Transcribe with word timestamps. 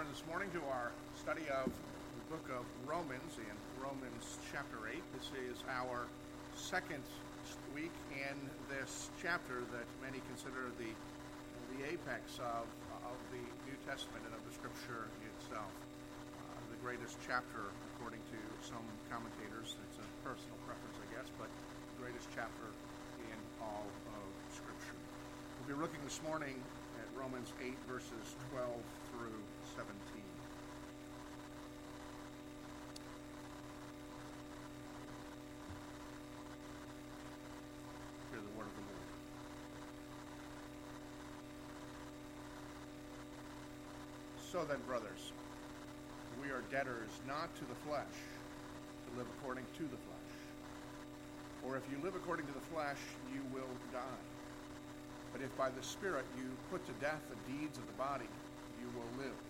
turn 0.00 0.08
this 0.16 0.24
morning 0.32 0.48
to 0.56 0.64
our 0.72 0.88
study 1.20 1.44
of 1.52 1.68
the 1.68 2.24
book 2.32 2.48
of 2.56 2.64
Romans 2.88 3.36
in 3.36 3.56
Romans 3.76 4.40
chapter 4.48 4.88
8. 4.88 4.96
This 5.12 5.28
is 5.36 5.60
our 5.68 6.08
second 6.56 7.04
week 7.76 7.92
in 8.16 8.32
this 8.72 9.12
chapter 9.20 9.60
that 9.60 9.84
many 10.00 10.24
consider 10.32 10.72
the, 10.80 10.88
the 11.76 11.84
apex 11.84 12.40
of, 12.40 12.64
of 13.04 13.18
the 13.28 13.44
New 13.68 13.76
Testament 13.84 14.24
and 14.24 14.32
of 14.32 14.40
the 14.48 14.56
Scripture 14.56 15.04
itself. 15.36 15.68
Uh, 15.68 16.64
the 16.72 16.80
greatest 16.80 17.20
chapter, 17.28 17.68
according 17.92 18.24
to 18.32 18.40
some 18.64 18.86
commentators. 19.12 19.76
It's 19.84 20.00
a 20.00 20.08
personal 20.24 20.56
preference, 20.64 20.96
I 20.96 21.08
guess, 21.12 21.28
but 21.36 21.52
the 21.52 22.08
greatest 22.08 22.24
chapter 22.32 22.72
in 23.20 23.38
all 23.60 23.84
of 24.16 24.24
Scripture. 24.48 24.96
We'll 25.60 25.76
be 25.76 25.78
looking 25.84 26.00
this 26.08 26.24
morning 26.24 26.56
at 26.96 27.08
Romans 27.12 27.52
8, 27.60 27.76
verses 27.84 28.24
12 28.56 28.64
through 28.64 28.99
17. 29.80 29.96
Hear 38.30 38.40
the 38.44 38.58
word 38.58 38.68
of 38.68 38.76
the 38.76 38.84
Lord. 38.84 39.08
So 44.52 44.68
then, 44.68 44.84
brothers, 44.86 45.32
we 46.42 46.50
are 46.50 46.60
debtors 46.70 47.08
not 47.26 47.48
to 47.56 47.64
the 47.64 47.74
flesh 47.88 48.04
to 48.04 49.16
live 49.16 49.26
according 49.40 49.64
to 49.78 49.84
the 49.84 49.96
flesh. 49.96 50.30
For 51.64 51.78
if 51.78 51.84
you 51.90 51.96
live 52.04 52.16
according 52.16 52.44
to 52.48 52.52
the 52.52 52.66
flesh, 52.68 53.00
you 53.32 53.40
will 53.54 53.72
die. 53.94 54.24
But 55.32 55.40
if 55.40 55.56
by 55.56 55.70
the 55.70 55.82
Spirit 55.82 56.26
you 56.36 56.44
put 56.70 56.84
to 56.84 56.92
death 57.00 57.22
the 57.30 57.40
deeds 57.50 57.78
of 57.78 57.86
the 57.86 57.96
body, 57.96 58.28
you 58.76 58.92
will 58.92 59.24
live. 59.24 59.49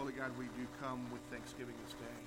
Holy 0.00 0.16
God, 0.16 0.32
we 0.40 0.48
do 0.56 0.64
come 0.80 0.96
with 1.12 1.20
thanksgiving 1.28 1.76
this 1.84 1.92
day, 2.00 2.20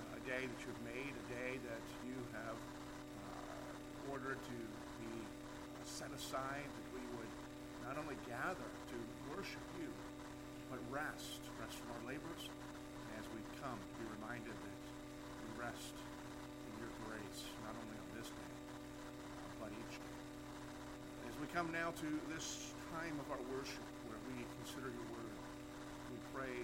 uh, 0.00 0.16
a 0.16 0.22
day 0.24 0.48
that 0.48 0.60
you 0.64 0.72
have 0.72 0.84
made, 0.88 1.12
a 1.12 1.26
day 1.28 1.60
that 1.60 1.84
you 2.08 2.16
have 2.32 2.56
uh, 2.56 4.12
ordered 4.16 4.40
to 4.40 4.58
be 5.04 5.12
uh, 5.12 5.84
set 5.84 6.08
aside, 6.16 6.64
that 6.64 6.88
we 6.96 7.04
would 7.20 7.32
not 7.84 8.00
only 8.00 8.16
gather 8.24 8.64
to 8.88 8.98
worship 9.28 9.60
you, 9.76 9.92
but 10.72 10.80
rest, 10.88 11.44
rest 11.60 11.76
from 11.76 12.00
our 12.00 12.16
labors, 12.16 12.48
as 13.20 13.28
we 13.36 13.44
come 13.60 13.76
to 13.76 13.92
be 14.00 14.08
reminded 14.16 14.56
that 14.56 14.80
we 14.80 15.48
rest 15.60 15.92
in 16.00 16.72
your 16.80 16.92
grace, 17.04 17.44
not 17.60 17.76
only 17.76 17.96
on 18.00 18.08
this 18.16 18.32
day, 18.32 18.52
uh, 18.56 19.68
but 19.68 19.68
each 19.68 19.96
day. 20.00 20.16
As 21.28 21.36
we 21.44 21.46
come 21.52 21.68
now 21.76 21.92
to 21.92 22.08
this 22.32 22.72
time 22.88 23.20
of 23.20 23.28
our 23.36 23.42
worship 23.52 23.84
where 24.08 24.16
we 24.32 24.40
consider 24.64 24.88
your 24.88 25.08
word, 25.12 25.36
we 26.08 26.18
pray, 26.32 26.56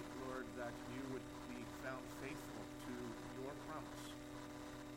that 0.63 0.71
you 0.95 1.03
would 1.11 1.27
be 1.51 1.59
found 1.83 1.99
faithful 2.23 2.63
to 2.87 2.95
your 3.43 3.51
promise, 3.67 4.07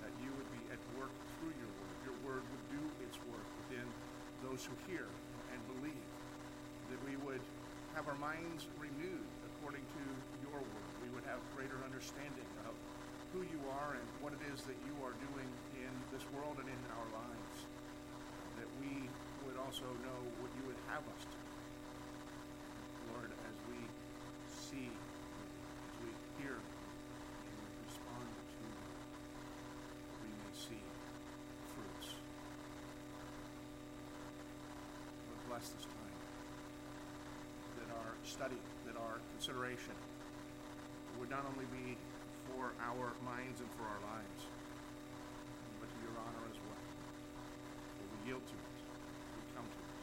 that 0.05 0.13
you 0.21 0.29
would 0.29 0.49
be 0.53 0.61
at 0.69 0.77
work 0.93 1.09
through 1.41 1.57
your 1.57 1.71
word. 1.81 1.97
Your 2.05 2.17
word 2.21 2.43
would 2.45 2.65
do 2.69 2.83
its 3.01 3.17
work 3.33 3.47
within 3.65 3.87
those 4.45 4.61
who 4.61 4.77
hear 4.85 5.09
and 5.49 5.59
believe, 5.73 6.09
that 6.93 7.01
we 7.01 7.17
would 7.25 7.41
have 7.97 8.05
our 8.05 8.19
minds 8.21 8.69
renewed 8.77 9.25
according 9.49 9.81
to 9.81 10.03
your 10.45 10.61
word. 10.61 10.89
We 11.01 11.09
would 11.17 11.25
have 11.25 11.41
greater 11.57 11.81
understanding 11.81 12.49
of 12.69 12.77
who 13.33 13.41
you 13.41 13.57
are 13.81 13.97
and 13.97 14.05
what 14.21 14.37
it 14.37 14.43
is 14.53 14.61
that 14.69 14.77
you 14.85 14.93
are 15.01 15.17
doing 15.33 15.49
in 15.81 15.93
this 16.13 16.21
world 16.29 16.61
and 16.61 16.69
in 16.69 16.81
our 16.93 17.09
lives. 17.09 17.57
That 18.61 18.69
we 18.77 19.09
would 19.49 19.57
also 19.57 19.89
know 20.05 20.19
what 20.45 20.53
you 20.61 20.69
would 20.69 20.77
have 20.93 21.01
us 21.01 21.23
to. 21.25 21.39
Lord, 23.17 23.31
as 23.33 23.55
we 23.69 23.79
see, 24.49 24.89
as 24.89 25.95
we 26.03 26.11
hear, 26.41 26.55
and 26.57 27.53
we 27.59 27.67
respond 27.85 28.27
to 28.27 28.59
you, 28.65 28.75
we 30.25 30.29
may 30.35 30.53
see 30.55 30.83
fruits. 31.75 32.17
This 35.55 35.71
that 37.79 37.87
our 37.95 38.11
study, 38.27 38.59
that 38.85 38.97
our 38.99 39.23
consideration 39.31 39.95
would 41.17 41.29
not 41.29 41.47
only 41.47 41.63
be 41.71 41.95
for 42.51 42.75
our 42.83 43.15
minds 43.23 43.63
and 43.63 43.69
for 43.79 43.87
our 43.87 44.01
lives, 44.03 44.41
but 45.79 45.87
to 45.87 45.97
your 46.03 46.11
honor 46.19 46.43
as 46.51 46.59
well. 46.59 46.83
Will 48.03 48.09
we 48.19 48.19
yield 48.27 48.43
to 48.43 48.51
it? 48.51 48.75
We 49.31 49.47
come 49.55 49.63
to 49.63 49.79
it, 49.79 49.95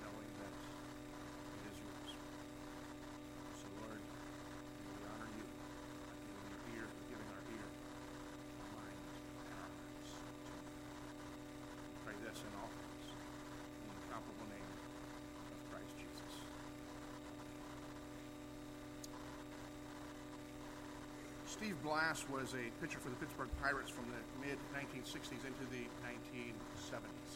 knowing 0.00 0.30
that 0.40 0.48
it 0.48 1.62
is 1.68 1.76
yours. 1.76 2.10
So, 3.60 3.68
Lord, 3.84 4.00
may 4.00 4.96
we 4.96 5.04
honor 5.12 5.28
you 5.36 5.44
by 6.08 6.16
giving 6.24 6.48
your 6.56 6.62
ear, 6.80 6.86
giving 7.12 7.28
our 7.36 7.44
ear, 7.52 7.68
our 8.64 8.70
mind, 8.80 8.96
and 9.44 9.52
our 9.60 9.68
hearts 9.76 10.08
to 10.08 10.24
you. 10.24 10.56
We 11.84 12.00
pray 12.08 12.16
this 12.24 12.40
in 12.48 12.52
all 12.56 12.72
things, 12.80 13.04
in 13.12 13.92
the 13.92 13.96
incomparable 14.08 14.48
name 14.48 14.72
of 15.52 15.58
Christ 15.70 15.92
Jesus. 16.00 16.32
Steve 21.50 21.74
Blass 21.82 22.22
was 22.30 22.54
a 22.54 22.70
pitcher 22.78 23.02
for 23.02 23.10
the 23.10 23.18
Pittsburgh 23.18 23.50
Pirates 23.58 23.90
from 23.90 24.06
the 24.14 24.22
mid 24.38 24.54
1960s 24.70 25.42
into 25.42 25.66
the 25.74 25.82
1970s. 26.06 27.32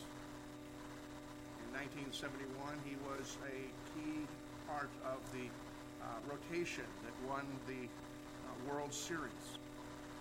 In 1.67 1.69
1971, 2.15 2.47
he 2.87 2.95
was 3.11 3.35
a 3.43 3.67
key 3.91 4.23
part 4.71 4.95
of 5.03 5.19
the 5.35 5.51
uh, 5.99 6.07
rotation 6.31 6.87
that 7.03 7.11
won 7.27 7.43
the 7.67 7.91
uh, 7.91 8.55
World 8.71 8.95
Series. 8.95 9.59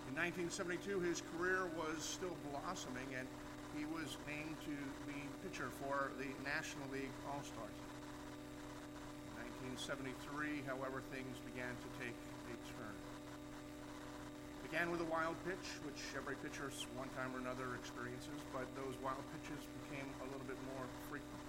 In 0.10 0.18
1972, 0.18 0.98
his 1.06 1.22
career 1.38 1.70
was 1.78 2.02
still 2.02 2.34
blossoming, 2.50 3.06
and 3.14 3.30
he 3.78 3.86
was 3.94 4.18
named 4.26 4.58
to 4.66 4.74
be 5.06 5.22
pitcher 5.46 5.70
for 5.86 6.10
the 6.18 6.34
National 6.42 6.90
League 6.90 7.14
All 7.30 7.46
Star 7.46 7.70
team. 7.70 7.94
In 9.38 9.78
1973, 9.78 10.66
however, 10.66 11.06
things 11.14 11.38
began 11.46 11.78
to 11.78 11.90
take 12.02 12.18
began 14.74 14.90
with 14.90 15.06
a 15.06 15.12
wild 15.14 15.38
pitch, 15.46 15.70
which 15.86 16.02
every 16.18 16.34
pitcher 16.42 16.66
one 16.98 17.06
time 17.14 17.30
or 17.30 17.38
another 17.38 17.78
experiences, 17.78 18.42
but 18.50 18.66
those 18.74 18.98
wild 19.06 19.22
pitches 19.30 19.62
became 19.86 20.10
a 20.18 20.26
little 20.34 20.50
bit 20.50 20.58
more 20.66 20.90
frequent. 21.14 21.46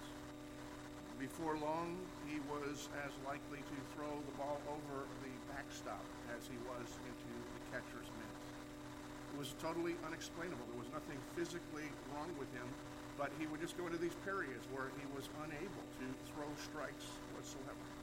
Before 1.17 1.57
long, 1.57 1.97
he 2.29 2.37
was 2.53 2.85
as 3.01 3.09
likely 3.25 3.65
to 3.65 3.77
throw 3.97 4.13
the 4.29 4.35
ball 4.37 4.61
over 4.69 5.09
the 5.25 5.33
backstop 5.49 6.05
as 6.37 6.45
he 6.45 6.61
was 6.69 6.85
into 7.01 7.33
the 7.49 7.61
catcher's 7.73 8.05
mitt. 8.13 8.29
It 8.29 9.37
was 9.41 9.57
totally 9.57 9.97
unexplainable. 10.05 10.61
There 10.69 10.85
was 10.85 10.93
nothing 10.93 11.17
physically 11.33 11.89
wrong 12.13 12.29
with 12.37 12.53
him, 12.53 12.69
but 13.17 13.33
he 13.41 13.49
would 13.49 13.57
just 13.57 13.73
go 13.73 13.89
into 13.89 13.97
these 13.97 14.21
periods 14.21 14.69
where 14.69 14.93
he 15.01 15.09
was 15.17 15.33
unable 15.41 15.81
to 15.97 16.05
throw 16.29 16.45
strikes 16.61 17.09
whatsoever. 17.33 17.94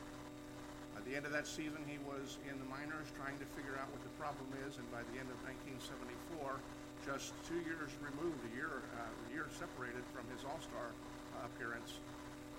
At 1.03 1.11
the 1.11 1.19
end 1.19 1.27
of 1.27 1.35
that 1.35 1.51
season, 1.51 1.83
he 1.91 1.99
was 2.07 2.39
in 2.47 2.55
the 2.63 2.69
minors 2.71 3.11
trying 3.19 3.35
to 3.43 3.47
figure 3.59 3.75
out 3.75 3.91
what 3.91 3.99
the 4.07 4.15
problem 4.23 4.47
is, 4.63 4.79
and 4.79 4.87
by 4.95 5.03
the 5.11 5.19
end 5.19 5.27
of 5.35 5.39
1974, 5.51 5.83
just 7.03 7.35
two 7.43 7.59
years 7.67 7.91
removed, 7.99 8.39
a 8.47 8.53
year, 8.55 8.87
uh, 8.95 9.11
a 9.11 9.29
year 9.35 9.51
separated 9.51 10.07
from 10.15 10.23
his 10.31 10.47
All-Star 10.47 10.95
uh, 10.95 11.51
appearance, 11.51 11.99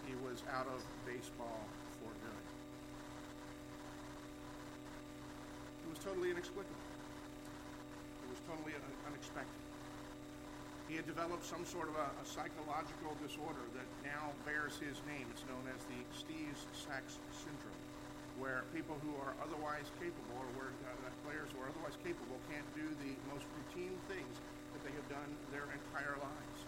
he 0.03 0.11
was 0.27 0.43
out 0.51 0.67
of 0.67 0.83
baseball 1.07 1.63
for 2.03 2.11
good. 2.19 2.43
It 5.87 5.89
was 5.95 6.03
totally 6.03 6.35
inexplicable. 6.35 6.83
It 6.83 8.27
was 8.27 8.43
totally 8.43 8.75
un- 8.75 8.99
unexpected. 9.07 9.63
He 10.91 10.99
had 10.99 11.07
developed 11.07 11.47
some 11.47 11.63
sort 11.63 11.87
of 11.87 11.95
a, 11.95 12.11
a, 12.11 12.25
psychological 12.27 13.15
disorder 13.23 13.63
that 13.79 13.87
now 14.03 14.35
bears 14.43 14.75
his 14.83 14.99
name. 15.07 15.31
It's 15.31 15.47
known 15.47 15.63
as 15.71 15.79
the 15.87 16.03
Steve-Sax 16.11 17.23
syndrome 17.31 17.82
where 18.43 18.67
people 18.75 18.99
who 19.07 19.15
are 19.23 19.31
otherwise 19.39 19.87
capable, 20.03 20.35
or 20.35 20.43
where 20.59 20.75
uh, 20.83 20.91
players 21.23 21.47
who 21.55 21.63
are 21.63 21.71
otherwise 21.71 21.95
capable, 22.03 22.35
can't 22.51 22.67
do 22.75 22.83
the 22.99 23.15
most 23.31 23.47
routine 23.55 23.95
things 24.11 24.35
that 24.75 24.83
they 24.83 24.91
have 24.91 25.07
done 25.07 25.31
their 25.55 25.63
entire 25.71 26.19
lives. 26.19 26.59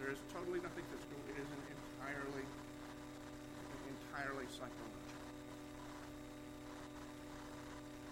There 0.00 0.08
is 0.08 0.16
totally 0.32 0.56
nothing 0.64 0.88
physical. 0.88 1.20
It 1.28 1.36
is 1.36 1.44
an 1.52 1.62
entirely, 1.68 2.48
entirely 3.92 4.48
psychological. 4.48 5.20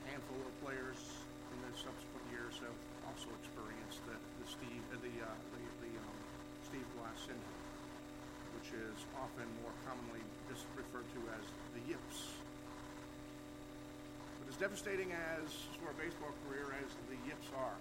A 0.04 0.12
handful 0.12 0.36
of 0.44 0.52
players 0.60 1.00
in 1.56 1.58
the 1.64 1.72
subsequent 1.72 2.24
years 2.28 2.60
have 2.68 2.76
also 3.08 3.32
experienced 3.40 4.04
the, 4.04 4.16
the 4.44 4.46
Steve, 4.52 4.84
uh, 4.92 5.00
the, 5.00 5.14
uh, 5.24 5.32
the, 5.56 5.64
the 5.88 5.92
um, 6.04 6.18
Steve 6.68 6.88
Blass 7.00 7.16
syndrome, 7.24 7.64
which 8.60 8.76
is 8.76 9.08
often 9.16 9.48
more 9.64 9.72
commonly 9.88 10.20
just 10.52 10.68
referred 10.76 11.08
to 11.16 11.20
as 11.32 11.44
the 11.72 11.80
yips. 11.88 12.44
As 14.56 14.73
devastating 14.73 15.12
as 15.12 15.53
for 15.85 15.93
a 15.93 15.97
baseball 16.00 16.32
career 16.49 16.73
as 16.81 16.88
the 17.12 17.19
yips 17.29 17.44
are, 17.61 17.76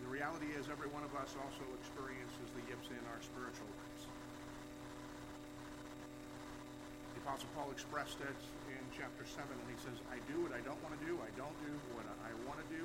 the 0.00 0.08
reality 0.08 0.48
is 0.56 0.72
every 0.72 0.88
one 0.88 1.04
of 1.04 1.12
us 1.20 1.36
also 1.36 1.68
experiences 1.84 2.48
the 2.56 2.64
yips 2.64 2.88
in 2.88 3.04
our 3.12 3.20
spiritual 3.20 3.68
lives. 3.76 4.08
The 7.12 7.20
Apostle 7.28 7.52
Paul 7.52 7.68
expressed 7.76 8.24
it 8.24 8.40
in 8.72 8.80
chapter 8.96 9.28
7 9.28 9.44
when 9.44 9.68
he 9.68 9.76
says, 9.84 10.00
I 10.08 10.16
do 10.32 10.40
what 10.48 10.56
I 10.56 10.64
don't 10.64 10.80
want 10.80 10.96
to 10.96 11.02
do, 11.04 11.12
I 11.20 11.28
don't 11.36 11.58
do 11.60 11.76
what 11.92 12.08
I 12.24 12.32
want 12.48 12.64
to 12.64 12.68
do. 12.72 12.80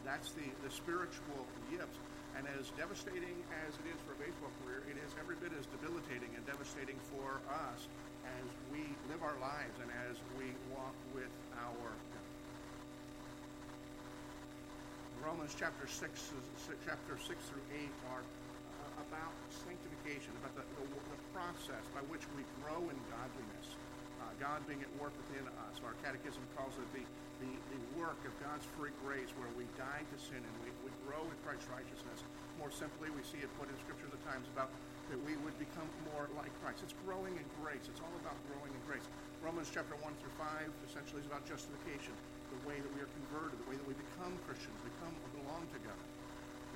That's 0.00 0.32
the, 0.32 0.48
the 0.64 0.72
spiritual 0.72 1.44
yips. 1.68 2.00
And 2.40 2.48
as 2.56 2.72
devastating 2.80 3.36
as 3.68 3.76
it 3.84 3.84
is 3.84 4.00
for 4.08 4.16
a 4.16 4.20
baseball 4.24 4.48
career, 4.64 4.80
it 4.88 4.96
is 4.96 5.12
every 5.20 5.36
bit 5.44 5.52
as 5.52 5.68
debilitating 5.76 6.32
and 6.32 6.40
devastating 6.48 6.96
for 7.12 7.36
us 7.52 7.84
as 8.36 8.48
we 8.68 8.84
live 9.08 9.24
our 9.24 9.36
lives 9.40 9.76
and 9.80 9.88
as 10.08 10.20
we 10.36 10.52
walk 10.76 10.96
with 11.16 11.32
our 11.56 11.90
God. 12.12 12.28
Romans 15.24 15.56
chapter 15.56 15.88
6, 15.88 15.98
chapter 16.84 17.14
6 17.16 17.24
through 17.26 17.66
8 17.72 17.88
are 18.12 18.22
uh, 18.22 19.06
about 19.08 19.34
sanctification, 19.64 20.32
about 20.44 20.54
the, 20.60 20.64
the, 20.76 20.84
the, 20.88 21.20
process 21.36 21.84
by 21.94 22.02
which 22.10 22.24
we 22.34 22.42
grow 22.58 22.82
in 22.82 22.98
godliness. 23.14 23.68
Uh, 24.18 24.26
God 24.42 24.58
being 24.66 24.82
at 24.82 24.90
work 24.98 25.14
within 25.14 25.46
us. 25.68 25.78
Our 25.86 25.94
catechism 26.02 26.42
calls 26.58 26.74
it 26.80 26.88
the, 26.90 27.04
the, 27.38 27.52
the 27.70 27.80
work 27.94 28.18
of 28.26 28.34
God's 28.42 28.66
free 28.74 28.90
grace 29.06 29.30
where 29.38 29.52
we 29.54 29.68
die 29.78 30.02
to 30.02 30.16
sin 30.18 30.42
and 30.42 30.54
we, 30.66 30.74
we 30.82 30.90
grow 31.06 31.22
in 31.22 31.36
Christ's 31.46 31.70
righteousness. 31.70 32.26
More 32.58 32.74
simply, 32.74 33.12
we 33.14 33.22
see 33.22 33.38
it 33.38 33.50
put 33.60 33.70
in 33.70 33.76
Scripture 33.78 34.10
at 34.10 34.18
times 34.26 34.50
about 34.50 34.74
that 35.08 35.20
we 35.24 35.36
would 35.40 35.56
become 35.56 35.88
more 36.12 36.28
like 36.36 36.52
Christ. 36.60 36.84
It's 36.84 36.96
growing 37.08 37.32
in 37.32 37.46
grace. 37.64 37.88
It's 37.88 38.00
all 38.04 38.12
about 38.20 38.36
growing 38.52 38.68
in 38.68 38.82
grace. 38.84 39.04
Romans 39.40 39.72
chapter 39.72 39.96
1 40.04 40.04
through 40.20 40.34
5 40.36 40.68
essentially 40.84 41.24
is 41.24 41.28
about 41.28 41.48
justification, 41.48 42.12
the 42.52 42.60
way 42.68 42.76
that 42.76 42.92
we 42.92 43.00
are 43.00 43.12
converted, 43.24 43.56
the 43.56 43.68
way 43.72 43.76
that 43.80 43.88
we 43.88 43.96
become 43.96 44.36
Christians, 44.44 44.76
become 44.84 45.14
belong 45.40 45.64
to 45.72 45.80
God. 45.80 46.02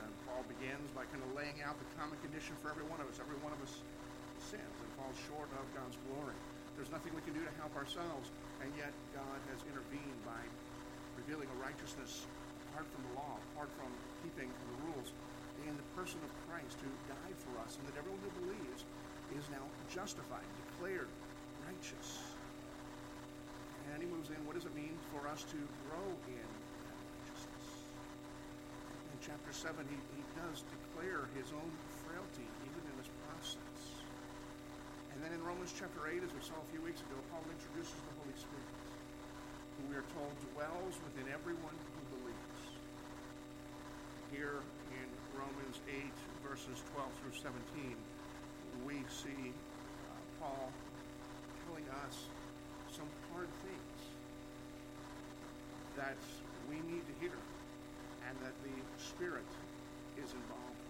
And 0.00 0.10
Paul 0.24 0.42
begins 0.48 0.88
by 0.96 1.04
kind 1.12 1.20
of 1.20 1.30
laying 1.36 1.60
out 1.60 1.76
the 1.76 1.88
common 2.00 2.16
condition 2.24 2.56
for 2.64 2.72
every 2.72 2.88
one 2.88 2.98
of 3.04 3.06
us. 3.12 3.20
Every 3.20 3.36
one 3.44 3.52
of 3.52 3.60
us 3.60 3.84
sins 4.40 4.76
and 4.80 4.90
falls 4.96 5.14
short 5.28 5.46
of 5.54 5.64
God's 5.76 5.94
glory. 6.08 6.34
There's 6.74 6.90
nothing 6.90 7.12
we 7.12 7.22
can 7.22 7.36
do 7.36 7.44
to 7.44 7.54
help 7.60 7.76
ourselves, 7.76 8.32
and 8.64 8.72
yet 8.80 8.90
God 9.12 9.38
has 9.52 9.60
intervened 9.68 10.20
by 10.24 10.40
revealing 11.20 11.46
a 11.52 11.58
righteousness 11.60 12.24
apart 12.72 12.88
from 12.88 13.04
the 13.12 13.14
law, 13.20 13.36
apart 13.52 13.68
from 13.76 13.92
keeping 14.24 14.48
the 14.48 14.76
rules, 14.88 15.12
in 15.68 15.74
the 15.76 15.88
person 15.94 16.18
of 16.24 16.30
Christ 16.48 16.78
who 16.82 16.90
died 17.06 17.36
for 17.42 17.54
us, 17.62 17.78
and 17.78 17.84
that 17.90 17.96
everyone 17.98 18.20
who 18.22 18.32
believes 18.46 18.84
is 19.36 19.44
now 19.48 19.64
justified, 19.92 20.44
declared 20.72 21.08
righteous. 21.64 22.20
And 23.92 24.00
he 24.00 24.08
moves 24.08 24.30
in, 24.32 24.40
what 24.48 24.56
does 24.56 24.64
it 24.64 24.74
mean 24.74 24.94
for 25.12 25.26
us 25.28 25.44
to 25.52 25.58
grow 25.88 26.08
in 26.28 26.48
that 26.88 26.96
righteousness? 26.96 27.66
In 29.12 29.18
chapter 29.20 29.52
7, 29.52 29.74
he, 29.84 29.98
he 30.16 30.24
does 30.38 30.64
declare 30.72 31.28
his 31.36 31.52
own 31.52 31.72
frailty, 32.06 32.48
even 32.64 32.82
in 32.88 32.94
this 32.96 33.10
process. 33.28 34.02
And 35.12 35.20
then 35.20 35.32
in 35.36 35.44
Romans 35.44 35.76
chapter 35.76 36.08
8, 36.08 36.24
as 36.24 36.32
we 36.32 36.40
saw 36.40 36.56
a 36.56 36.68
few 36.72 36.80
weeks 36.80 37.04
ago, 37.04 37.20
Paul 37.28 37.44
introduces 37.52 37.94
the 37.94 38.14
Holy 38.24 38.36
Spirit, 38.40 38.72
who 39.76 39.82
we 39.92 39.94
are 40.00 40.08
told 40.16 40.32
dwells 40.56 40.96
within 41.04 41.28
everyone 41.28 41.76
who 41.76 42.02
believes. 42.16 42.60
Here 44.32 44.64
in 44.96 45.08
Romans 45.42 45.80
8, 45.90 45.98
verses 46.46 46.78
12 46.94 47.10
through 47.18 47.34
17, 47.42 47.96
we 48.86 49.02
see 49.10 49.50
uh, 49.50 50.14
Paul 50.38 50.70
telling 51.66 51.86
us 52.06 52.30
some 52.94 53.10
hard 53.34 53.50
things 53.66 53.98
that 55.98 56.20
we 56.70 56.78
need 56.86 57.02
to 57.02 57.14
hear 57.18 57.34
and 58.28 58.34
that 58.38 58.54
the 58.62 58.76
Spirit 59.02 59.50
is 60.14 60.30
involved 60.30 60.82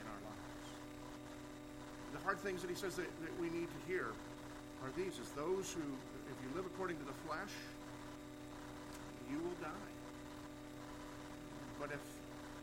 in 0.00 0.04
our 0.08 0.20
lives. 0.24 0.68
The 2.16 2.22
hard 2.24 2.40
things 2.40 2.62
that 2.62 2.70
he 2.72 2.76
says 2.76 2.96
that, 2.96 3.10
that 3.20 3.34
we 3.36 3.52
need 3.52 3.68
to 3.68 3.80
hear 3.84 4.16
are 4.80 4.92
these, 4.96 5.20
is 5.20 5.28
those 5.36 5.76
who, 5.76 5.84
if 5.84 6.36
you 6.40 6.48
live 6.56 6.64
according 6.64 6.96
to 6.96 7.04
the 7.04 7.16
flesh, 7.28 7.52
you 9.28 9.36
will 9.36 9.58
die. 9.60 9.92
But 11.78 11.92
if 11.92 12.00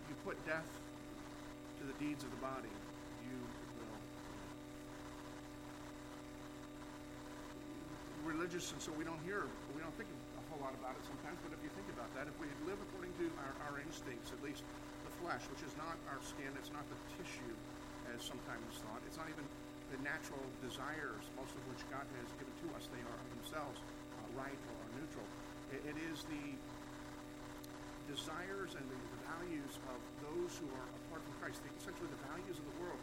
you 0.09 0.15
put 0.25 0.33
death 0.47 0.65
to 1.77 1.83
the 1.85 1.97
deeds 2.01 2.25
of 2.25 2.31
the 2.33 2.41
body, 2.41 2.73
you 3.25 3.37
will. 3.77 3.97
Religious, 8.25 8.73
and 8.73 8.81
so 8.81 8.91
we 8.97 9.05
don't 9.05 9.21
hear, 9.23 9.45
we 9.77 9.81
don't 9.81 9.93
think 9.95 10.09
a 10.09 10.43
whole 10.49 10.59
lot 10.59 10.73
about 10.77 10.97
it 10.97 11.03
sometimes, 11.05 11.37
but 11.45 11.53
if 11.53 11.61
you 11.61 11.71
think 11.77 11.87
about 11.93 12.09
that, 12.17 12.25
if 12.25 12.35
we 12.41 12.49
live 12.65 12.77
according 12.91 13.13
to 13.21 13.25
our, 13.45 13.53
our 13.69 13.75
instincts, 13.79 14.33
at 14.33 14.41
least 14.41 14.65
the 15.05 15.13
flesh, 15.21 15.45
which 15.53 15.61
is 15.61 15.73
not 15.77 15.95
our 16.09 16.19
skin, 16.25 16.49
it's 16.57 16.73
not 16.73 16.83
the 16.89 16.99
tissue, 17.15 17.55
as 18.11 18.23
sometimes 18.25 18.65
thought, 18.81 19.01
it's 19.05 19.19
not 19.19 19.29
even 19.29 19.45
the 19.91 19.99
natural 20.03 20.43
desires, 20.59 21.23
most 21.39 21.55
of 21.55 21.63
which 21.71 21.79
God 21.87 22.03
has 22.03 22.29
given 22.35 22.51
to 22.65 22.67
us, 22.75 22.91
they 22.91 22.99
are 22.99 23.19
themselves 23.39 23.79
uh, 23.79 24.43
right 24.43 24.59
or 24.75 24.81
neutral. 24.99 25.27
It, 25.71 25.95
it 25.95 25.97
is 26.11 26.27
the 26.27 26.45
desires 28.11 28.75
and 28.75 28.83
the, 28.87 28.99
the, 28.99 29.19
values 29.27 29.75
of 29.91 29.99
those 30.23 30.55
who 30.55 30.67
are 30.71 30.89
apart 31.17 31.33
from 31.33 31.41
Christ, 31.41 31.61
essentially 31.81 32.09
the 32.13 32.23
values 32.29 32.61
of 32.61 32.65
the 32.69 32.77
world, 32.77 33.01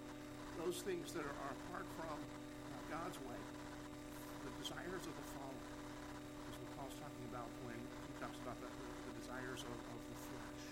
those 0.62 0.78
things 0.86 1.10
that 1.18 1.26
are, 1.26 1.36
are 1.50 1.54
apart 1.66 1.82
from 1.98 2.14
uh, 2.14 2.78
God's 2.86 3.18
way, 3.26 3.40
the 4.46 4.54
desires 4.62 5.02
of 5.02 5.14
the 5.18 5.26
fallen, 5.34 5.66
is 6.46 6.54
what 6.62 6.70
Paul's 6.78 6.94
talking 7.02 7.26
about 7.34 7.50
when 7.66 7.74
he 7.74 8.14
talks 8.22 8.38
about 8.46 8.54
the, 8.62 8.70
the, 8.70 8.86
the 9.10 9.14
desires 9.18 9.66
of, 9.66 9.74
of 9.74 9.98
the 10.14 10.18
flesh. 10.30 10.62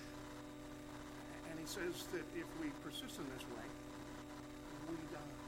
And 1.50 1.58
he 1.58 1.66
says 1.66 2.06
that 2.14 2.22
if 2.38 2.46
we 2.62 2.70
persist 2.86 3.18
in 3.18 3.26
this 3.34 3.42
way, 3.50 3.66
we 4.86 5.02
die. 5.10 5.41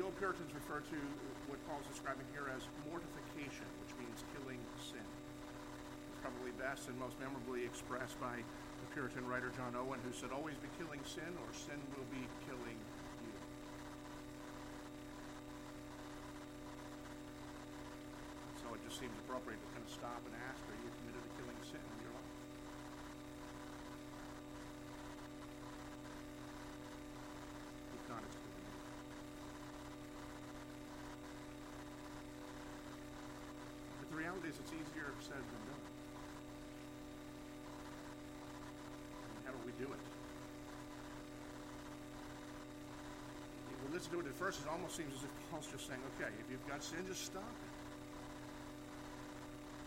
The 0.00 0.08
old 0.08 0.16
Puritans 0.16 0.48
refer 0.56 0.80
to 0.80 0.98
what 1.44 1.60
Paul's 1.68 1.84
describing 1.92 2.24
here 2.32 2.48
as 2.56 2.64
mortification, 2.88 3.68
which 3.84 3.92
means 4.00 4.24
killing 4.32 4.56
sin. 4.80 5.04
It's 5.04 6.24
probably 6.24 6.56
best 6.56 6.88
and 6.88 6.96
most 6.96 7.20
memorably 7.20 7.68
expressed 7.68 8.16
by 8.16 8.40
the 8.40 8.86
Puritan 8.96 9.28
writer 9.28 9.52
John 9.60 9.76
Owen, 9.76 10.00
who 10.00 10.08
said, 10.16 10.32
always 10.32 10.56
be 10.64 10.72
killing 10.80 11.04
sin 11.04 11.28
or 11.44 11.52
sin 11.52 11.76
will 11.92 12.08
be 12.08 12.24
killing 12.48 12.59
It's 34.50 34.74
easier 34.74 35.14
said 35.22 35.38
than 35.38 35.62
done. 35.70 35.84
How 39.46 39.54
do 39.54 39.62
we 39.62 39.70
do 39.78 39.86
it? 39.86 40.02
If 43.70 43.78
we 43.86 43.88
listen 43.94 44.10
to 44.10 44.18
it 44.18 44.26
at 44.26 44.34
first, 44.34 44.58
it 44.58 44.66
almost 44.66 44.98
seems 44.98 45.14
as 45.14 45.22
if 45.22 45.30
Paul's 45.54 45.70
just 45.70 45.86
saying, 45.86 46.02
okay, 46.18 46.34
if 46.42 46.50
you've 46.50 46.66
got 46.66 46.82
sin, 46.82 47.06
just 47.06 47.30
stop 47.30 47.46
it. 47.46 47.70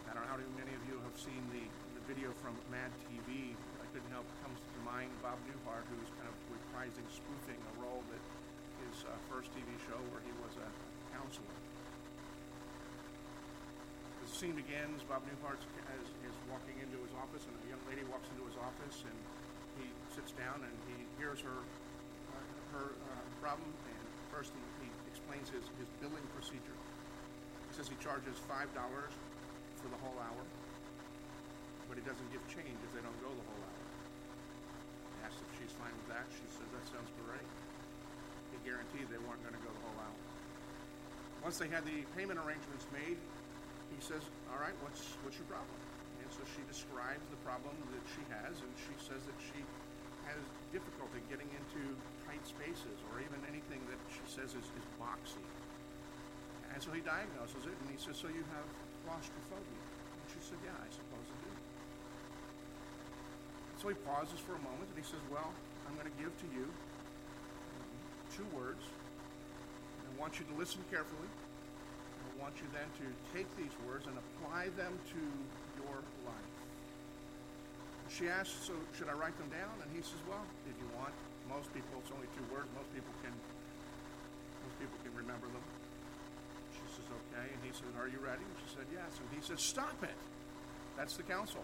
I 0.08 0.15
don't 0.15 0.24
know 0.24 0.32
how 0.32 0.39
many 0.55 0.72
of 0.72 0.84
you 0.88 0.96
have 1.12 1.17
seen 1.20 1.43
the, 1.51 1.67
the 2.00 2.03
video 2.08 2.32
from 2.39 2.55
Mad 2.72 2.96
TV. 3.12 3.60
I 3.84 3.88
couldn't 3.91 4.15
help 4.15 4.24
it 4.24 4.38
comes 4.48 4.63
to 4.63 4.79
mind 4.88 5.12
Bob 5.20 5.43
Newhart, 5.43 5.84
who's 5.91 6.08
kind 6.24 6.32
of 6.32 6.39
reprising, 6.48 7.03
spoofing 7.12 7.60
a 7.60 7.74
role 7.84 8.00
that 8.15 8.24
his 8.88 9.03
uh, 9.03 9.12
first 9.27 9.51
TV 9.51 9.67
show 9.91 10.00
where 10.15 10.24
he 10.24 10.32
was 10.39 10.55
a 10.55 10.70
counselor. 11.12 11.73
Scene 14.34 14.58
begins. 14.58 15.06
Bob 15.06 15.22
Newhart 15.30 15.62
is, 15.62 16.10
walking 16.50 16.74
into 16.82 16.98
his 17.06 17.13
office, 17.22 17.46
and 17.46 17.54
a 17.54 17.66
young 17.70 17.84
lady 17.86 18.02
walks 18.10 18.25
into 18.34 18.42
his 18.50 18.58
office, 18.58 19.06
and 19.06 19.18
he 19.78 19.86
sits 20.10 20.34
down 20.34 20.58
and 20.58 20.74
he 20.90 21.06
hears 21.22 21.38
her 21.38 21.54
uh, 21.54 22.42
her 22.74 22.98
uh, 23.13 23.25
problem, 23.38 23.70
and 23.70 24.06
first 24.34 24.50
he, 24.58 24.62
he 24.82 24.90
explains 25.06 25.54
his, 25.54 25.62
his 25.78 25.86
billing 26.02 26.25
procedure. 26.34 26.78
He 27.70 27.78
says 27.78 27.86
he 27.86 27.98
charges 28.02 28.34
$5 28.50 28.74
for 28.74 29.90
the 29.94 30.00
whole 30.02 30.18
hour, 30.18 30.44
but 31.86 32.02
he 32.02 32.04
doesn't 32.06 32.30
give 32.34 32.42
change 32.50 32.78
if 32.82 32.90
they 32.98 33.06
don't 33.06 33.22
go 33.22 33.30
the 33.30 33.46
whole 33.46 33.63
hour. 33.70 33.86
I 35.22 35.30
asked 35.30 35.46
if 35.46 35.50
she's 35.62 35.78
fine 35.78 35.94
with 35.94 36.10
that. 36.10 36.25
She 36.34 36.46
says 36.58 36.66
that 36.74 36.86
sounds 36.90 37.13
great. 37.22 37.50
He 38.50 38.58
guaranteed 38.66 39.13
they 39.13 39.22
weren't 39.22 39.46
going 39.46 39.54
to 39.54 39.62
go 39.62 39.70
the 39.70 39.84
whole 39.86 40.00
hour. 40.10 40.18
Once 41.46 41.62
they 41.62 41.70
had 41.70 41.86
the 41.86 42.02
payment 42.18 42.42
arrangements 42.42 42.90
made, 42.90 43.22
he 43.94 44.02
says, 44.02 44.22
All 44.50 44.60
right, 44.60 44.76
what's, 44.82 45.02
what's 45.22 45.38
your 45.38 45.48
problem? 45.48 45.78
And 46.20 46.30
so 46.34 46.42
she 46.58 46.66
describes 46.66 47.24
the 47.30 47.40
problem 47.46 47.74
that 47.94 48.06
she 48.18 48.24
has, 48.34 48.58
and 48.60 48.72
she 48.90 48.96
says 48.98 49.22
that 49.24 49.40
she 49.54 49.62
has 50.26 50.42
difficulty 50.74 51.22
getting 51.30 51.48
into 51.52 51.82
tight 52.26 52.42
spaces 52.48 52.98
or 53.12 53.22
even 53.22 53.38
anything 53.46 53.84
that 53.92 54.00
she 54.10 54.24
says 54.26 54.56
is, 54.56 54.66
is 54.74 54.86
boxy. 54.98 55.44
And 56.74 56.82
so 56.82 56.90
he 56.90 57.06
diagnoses 57.06 57.70
it, 57.70 57.76
and 57.78 57.88
he 57.94 58.00
says, 58.02 58.18
So 58.18 58.32
you 58.34 58.42
have 58.58 58.68
claustrophobia? 59.06 59.82
And 59.86 60.28
she 60.34 60.42
said, 60.42 60.58
Yeah, 60.66 60.74
I 60.74 60.90
suppose 60.90 61.26
I 61.30 61.38
do. 61.46 61.54
So 63.78 63.84
he 63.94 63.98
pauses 64.08 64.42
for 64.42 64.58
a 64.58 64.64
moment, 64.64 64.90
and 64.90 64.98
he 64.98 65.06
says, 65.06 65.22
Well, 65.30 65.54
I'm 65.86 65.94
going 66.00 66.10
to 66.10 66.18
give 66.18 66.34
to 66.34 66.48
you 66.50 66.66
two 68.34 68.48
words. 68.56 68.82
I 70.02 70.10
want 70.18 70.40
you 70.42 70.46
to 70.50 70.56
listen 70.58 70.82
carefully. 70.90 71.30
Want 72.42 72.56
you 72.60 72.68
then 72.75 72.90
to 73.00 73.06
take 73.32 73.48
these 73.56 73.72
words 73.88 74.06
and 74.06 74.16
apply 74.20 74.68
them 74.75 74.92
to 75.16 75.22
your 75.80 75.98
life. 76.28 76.52
She 78.12 78.28
asks, 78.28 78.54
so 78.68 78.74
should 78.94 79.08
I 79.08 79.16
write 79.16 79.38
them 79.40 79.48
down? 79.50 79.74
And 79.80 79.90
he 79.96 80.04
says, 80.04 80.20
well, 80.28 80.44
if 80.70 80.75
you 80.78 80.88
want. 80.98 81.13
Most 81.52 81.72
people, 81.75 82.00
it's 82.00 82.12
only 82.12 82.28
two 82.40 82.46
words. 82.56 82.68
Most 82.72 82.88
people 82.96 83.12
can, 83.20 83.36
most 84.63 84.75
people 84.80 84.96
can 85.04 85.12
remember 85.12 85.48
them. 85.52 85.66
She 86.72 86.88
says, 86.96 87.08
okay. 87.12 87.48
And 87.52 87.60
he 87.68 87.72
says, 87.75 87.92
are 88.00 88.08
you 88.08 88.20
ready? 88.24 88.42
And 88.42 88.56
she 88.63 88.70
said, 88.75 88.88
yes. 88.92 89.12
And 89.20 89.28
he 89.36 89.44
says, 89.44 89.60
stop 89.60 89.96
it. 90.04 90.16
That's 90.96 91.20
the 91.20 91.28
counsel. 91.28 91.62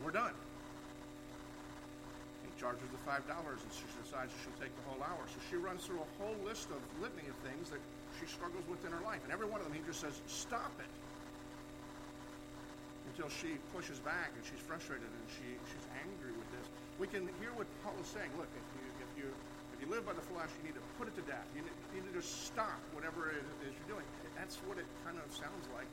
We're 0.00 0.16
done. 0.16 0.32
He 2.42 2.50
charges 2.56 2.88
the 2.88 3.02
five 3.04 3.28
dollars, 3.28 3.60
and 3.60 3.70
she 3.72 3.84
decides 4.00 4.32
she'll 4.40 4.56
take 4.56 4.72
the 4.72 4.84
whole 4.88 5.04
hour. 5.04 5.20
So 5.28 5.38
she 5.52 5.60
runs 5.60 5.84
through 5.84 6.00
a 6.00 6.10
whole 6.16 6.36
list 6.48 6.72
of 6.72 6.80
litany 6.96 7.28
of 7.28 7.36
things 7.44 7.68
that 7.70 7.82
she 8.20 8.28
struggles 8.28 8.62
with 8.68 8.84
in 8.84 8.92
her 8.92 9.00
life, 9.00 9.24
and 9.24 9.32
every 9.32 9.48
one 9.48 9.64
of 9.64 9.66
them 9.66 9.72
he 9.72 9.80
just 9.88 10.04
says, 10.04 10.12
stop 10.28 10.70
it 10.76 10.92
until 13.10 13.32
she 13.32 13.58
pushes 13.74 13.98
back 14.00 14.30
and 14.36 14.42
she's 14.46 14.62
frustrated 14.62 15.08
and 15.08 15.26
she, 15.34 15.56
she's 15.66 15.86
angry 16.04 16.30
with 16.36 16.48
this. 16.54 16.66
We 17.00 17.08
can 17.08 17.26
hear 17.42 17.50
what 17.58 17.66
Paul 17.82 17.96
is 17.98 18.06
saying. 18.06 18.30
Look, 18.38 18.48
if 18.54 18.66
you 18.76 18.84
if 19.02 19.10
you 19.18 19.26
if 19.74 19.78
you 19.82 19.88
live 19.90 20.06
by 20.06 20.14
the 20.14 20.22
flesh, 20.30 20.52
you 20.60 20.70
need 20.70 20.76
to 20.78 20.84
put 20.94 21.08
it 21.08 21.16
to 21.18 21.24
death. 21.26 21.48
You 21.56 21.64
need, 21.64 21.76
you 21.96 22.00
need 22.04 22.14
to 22.14 22.22
stop 22.22 22.78
whatever 22.92 23.32
it 23.32 23.42
is 23.66 23.72
you're 23.72 23.98
doing. 23.98 24.06
That's 24.38 24.60
what 24.68 24.78
it 24.78 24.86
kind 25.02 25.16
of 25.18 25.26
sounds 25.32 25.66
like 25.74 25.88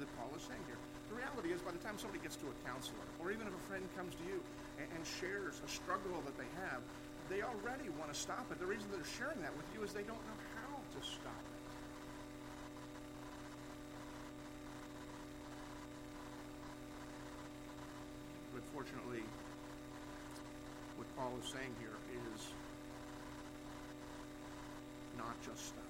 that 0.00 0.08
Paul 0.16 0.32
is 0.32 0.42
saying 0.42 0.62
here. 0.70 0.80
The 1.12 1.20
reality 1.20 1.52
is, 1.52 1.60
by 1.60 1.70
the 1.70 1.82
time 1.84 2.00
somebody 2.00 2.22
gets 2.24 2.40
to 2.40 2.48
a 2.48 2.56
counselor, 2.64 3.04
or 3.20 3.30
even 3.30 3.44
if 3.44 3.52
a 3.52 3.64
friend 3.68 3.84
comes 3.94 4.16
to 4.16 4.24
you 4.24 4.40
and, 4.80 4.88
and 4.96 5.02
shares 5.04 5.60
a 5.60 5.68
struggle 5.68 6.18
that 6.24 6.34
they 6.40 6.48
have, 6.66 6.80
they 7.28 7.44
already 7.44 7.92
want 8.00 8.08
to 8.10 8.16
stop 8.16 8.48
it. 8.48 8.58
The 8.58 8.66
reason 8.66 8.88
they're 8.90 9.12
sharing 9.18 9.38
that 9.44 9.52
with 9.54 9.68
you 9.76 9.84
is 9.84 9.92
they 9.92 10.06
don't 10.08 10.24
know 10.24 10.40
how 10.56 10.80
to 10.80 11.00
stop 11.04 11.42
it. 11.46 11.51
But 18.82 18.90
fortunately, 18.90 19.22
what 20.98 21.06
Paul 21.14 21.38
is 21.38 21.46
saying 21.54 21.70
here 21.78 21.94
is 22.34 22.50
not 25.14 25.38
just 25.46 25.70
stop. 25.70 25.86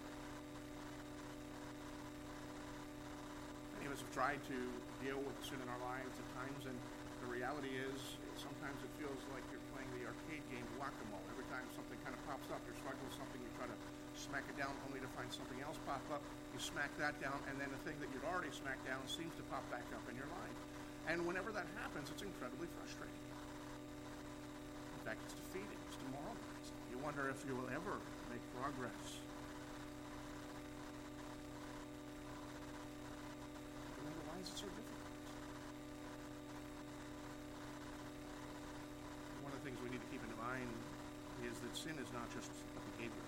Many 3.81 3.89
of 3.89 3.97
us 3.97 4.05
have 4.05 4.13
tried 4.13 4.45
to 4.45 4.59
deal 5.01 5.17
with 5.25 5.33
sin 5.41 5.57
in 5.65 5.73
our 5.73 5.81
lives 5.89 6.21
at 6.21 6.29
times, 6.37 6.69
and 6.69 6.77
the 7.25 7.33
reality 7.33 7.73
is 7.81 7.97
sometimes 8.37 8.77
it 8.85 8.93
feels 9.01 9.25
like 9.33 9.41
you're 9.49 9.65
playing 9.73 9.89
the 9.97 10.05
arcade 10.05 10.45
game 10.53 10.69
whack-a-mole. 10.77 11.25
Every 11.33 11.49
time 11.49 11.65
something 11.73 11.97
kind 12.05 12.13
of 12.13 12.21
pops 12.29 12.53
up, 12.53 12.61
you're 12.69 12.77
struggling 12.77 13.09
with 13.09 13.17
something, 13.17 13.41
you 13.41 13.49
try 13.57 13.73
to 13.73 13.79
smack 14.21 14.45
it 14.53 14.61
down 14.61 14.77
only 14.85 15.01
to 15.01 15.09
find 15.17 15.33
something 15.33 15.65
else 15.65 15.81
pop 15.89 16.05
up. 16.13 16.21
You 16.53 16.61
smack 16.61 16.93
that 17.01 17.17
down, 17.25 17.41
and 17.49 17.57
then 17.57 17.73
the 17.73 17.81
thing 17.89 17.97
that 18.05 18.13
you'd 18.13 18.29
already 18.29 18.53
smacked 18.53 18.85
down 18.85 19.01
seems 19.09 19.33
to 19.41 19.45
pop 19.49 19.65
back 19.73 19.89
up 19.97 20.05
in 20.13 20.21
your 20.21 20.29
life. 20.29 20.62
And 21.09 21.27
whenever 21.27 21.51
that 21.53 21.67
happens, 21.83 22.11
it's 22.11 22.23
incredibly 22.23 22.69
frustrating. 22.79 23.23
In 24.95 25.03
fact, 25.03 25.19
it's 25.27 25.35
defeating, 25.35 25.81
it's 25.91 25.99
demoralizing. 25.99 26.79
You 26.95 26.99
wonder 27.03 27.27
if 27.29 27.43
you 27.43 27.59
will 27.59 27.69
ever 27.75 27.99
make 28.31 28.43
progress. 28.55 29.19
You 33.99 34.03
wonder 34.07 34.23
why 34.31 34.39
is 34.39 34.47
it 34.47 34.59
so 34.63 34.71
difficult? 34.71 35.03
One 39.43 39.51
of 39.51 39.59
the 39.59 39.65
things 39.67 39.79
we 39.83 39.91
need 39.91 40.01
to 40.01 40.11
keep 40.15 40.23
in 40.23 40.31
mind 40.39 40.71
is 41.43 41.59
that 41.67 41.75
sin 41.75 41.99
is 41.99 42.11
not 42.15 42.31
just 42.31 42.55
a 42.79 42.81
behavior. 42.95 43.27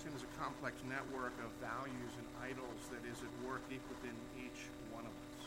Sin 0.00 0.12
is 0.16 0.24
a 0.24 0.32
complex 0.40 0.80
network 0.88 1.36
of 1.44 1.52
values 1.60 2.12
and 2.16 2.26
idols 2.40 2.80
that 2.88 3.04
is 3.04 3.20
at 3.20 3.32
work 3.44 3.60
deep 3.68 3.84
within 3.92 4.16
each 4.40 4.66
one 4.96 5.04
of 5.04 5.12
us. 5.12 5.44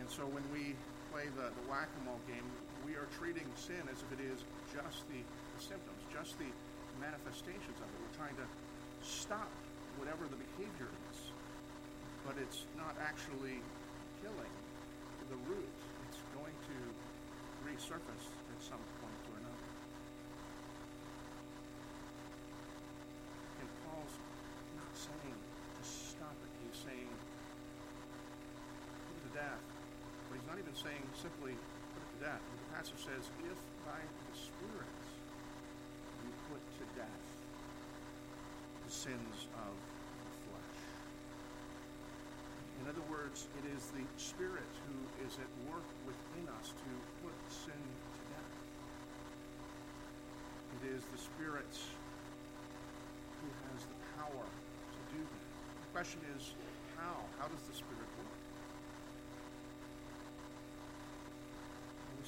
And 0.00 0.08
so 0.08 0.24
when 0.32 0.44
we 0.48 0.72
play 1.12 1.28
the, 1.36 1.52
the 1.52 1.64
whack-a-mole 1.68 2.24
game, 2.24 2.44
we 2.86 2.96
are 2.96 3.04
treating 3.20 3.44
sin 3.56 3.84
as 3.92 4.00
if 4.00 4.08
it 4.16 4.22
is 4.24 4.40
just 4.72 5.04
the, 5.12 5.20
the 5.20 5.60
symptoms, 5.60 6.00
just 6.08 6.40
the 6.40 6.48
manifestations 7.00 7.76
of 7.76 7.84
it. 7.84 7.96
We're 8.00 8.16
trying 8.16 8.38
to 8.40 8.48
stop 9.04 9.52
whatever 10.00 10.24
the 10.30 10.40
behavior 10.40 10.88
is. 11.12 11.18
But 12.24 12.40
it's 12.40 12.64
not 12.80 12.96
actually 13.02 13.60
killing 14.24 14.54
the 15.28 15.38
root. 15.44 15.76
It's 16.08 16.20
going 16.32 16.54
to 16.54 16.76
resurface 17.68 18.26
at 18.32 18.60
some 18.64 18.80
point 19.04 19.20
or 19.28 19.36
another. 19.44 19.68
And 23.60 23.68
Paul's 23.84 24.16
not 24.76 24.92
saying 24.96 25.38
to 25.40 25.82
stop 25.84 26.36
it. 26.36 26.50
He's 26.64 26.78
saying 26.84 27.12
put 29.08 29.18
it 29.18 29.24
to 29.28 29.32
death. 29.36 29.64
Even 30.68 30.84
saying 30.84 31.08
simply 31.16 31.56
put 31.96 32.04
it 32.04 32.10
to 32.20 32.28
death. 32.28 32.44
The 32.44 32.76
passage 32.76 33.00
says, 33.00 33.24
if 33.40 33.56
by 33.88 33.96
the 34.04 34.36
Spirit 34.36 35.00
you 36.20 36.28
put 36.52 36.60
to 36.60 36.84
death 36.92 37.24
the 38.84 38.92
sins 38.92 39.48
of 39.64 39.72
the 39.72 40.32
flesh. 40.44 40.80
In 42.84 42.92
other 42.92 43.00
words, 43.08 43.48
it 43.56 43.64
is 43.72 43.80
the 43.96 44.04
Spirit 44.20 44.68
who 44.84 45.24
is 45.24 45.40
at 45.40 45.48
work 45.72 45.88
within 46.04 46.44
us 46.60 46.68
to 46.68 46.90
put 47.24 47.32
sin 47.48 47.80
to 47.80 48.22
death. 48.36 48.56
It 50.84 50.92
is 50.92 51.00
the 51.16 51.20
Spirit 51.32 51.72
who 53.40 53.48
has 53.72 53.80
the 53.88 53.98
power 54.20 54.44
to 54.44 55.00
do 55.16 55.22
that. 55.24 55.48
The 55.80 55.90
question 55.96 56.20
is, 56.36 56.52
how? 57.00 57.24
How 57.40 57.48
does 57.48 57.64
the 57.72 57.76
Spirit 57.80 58.07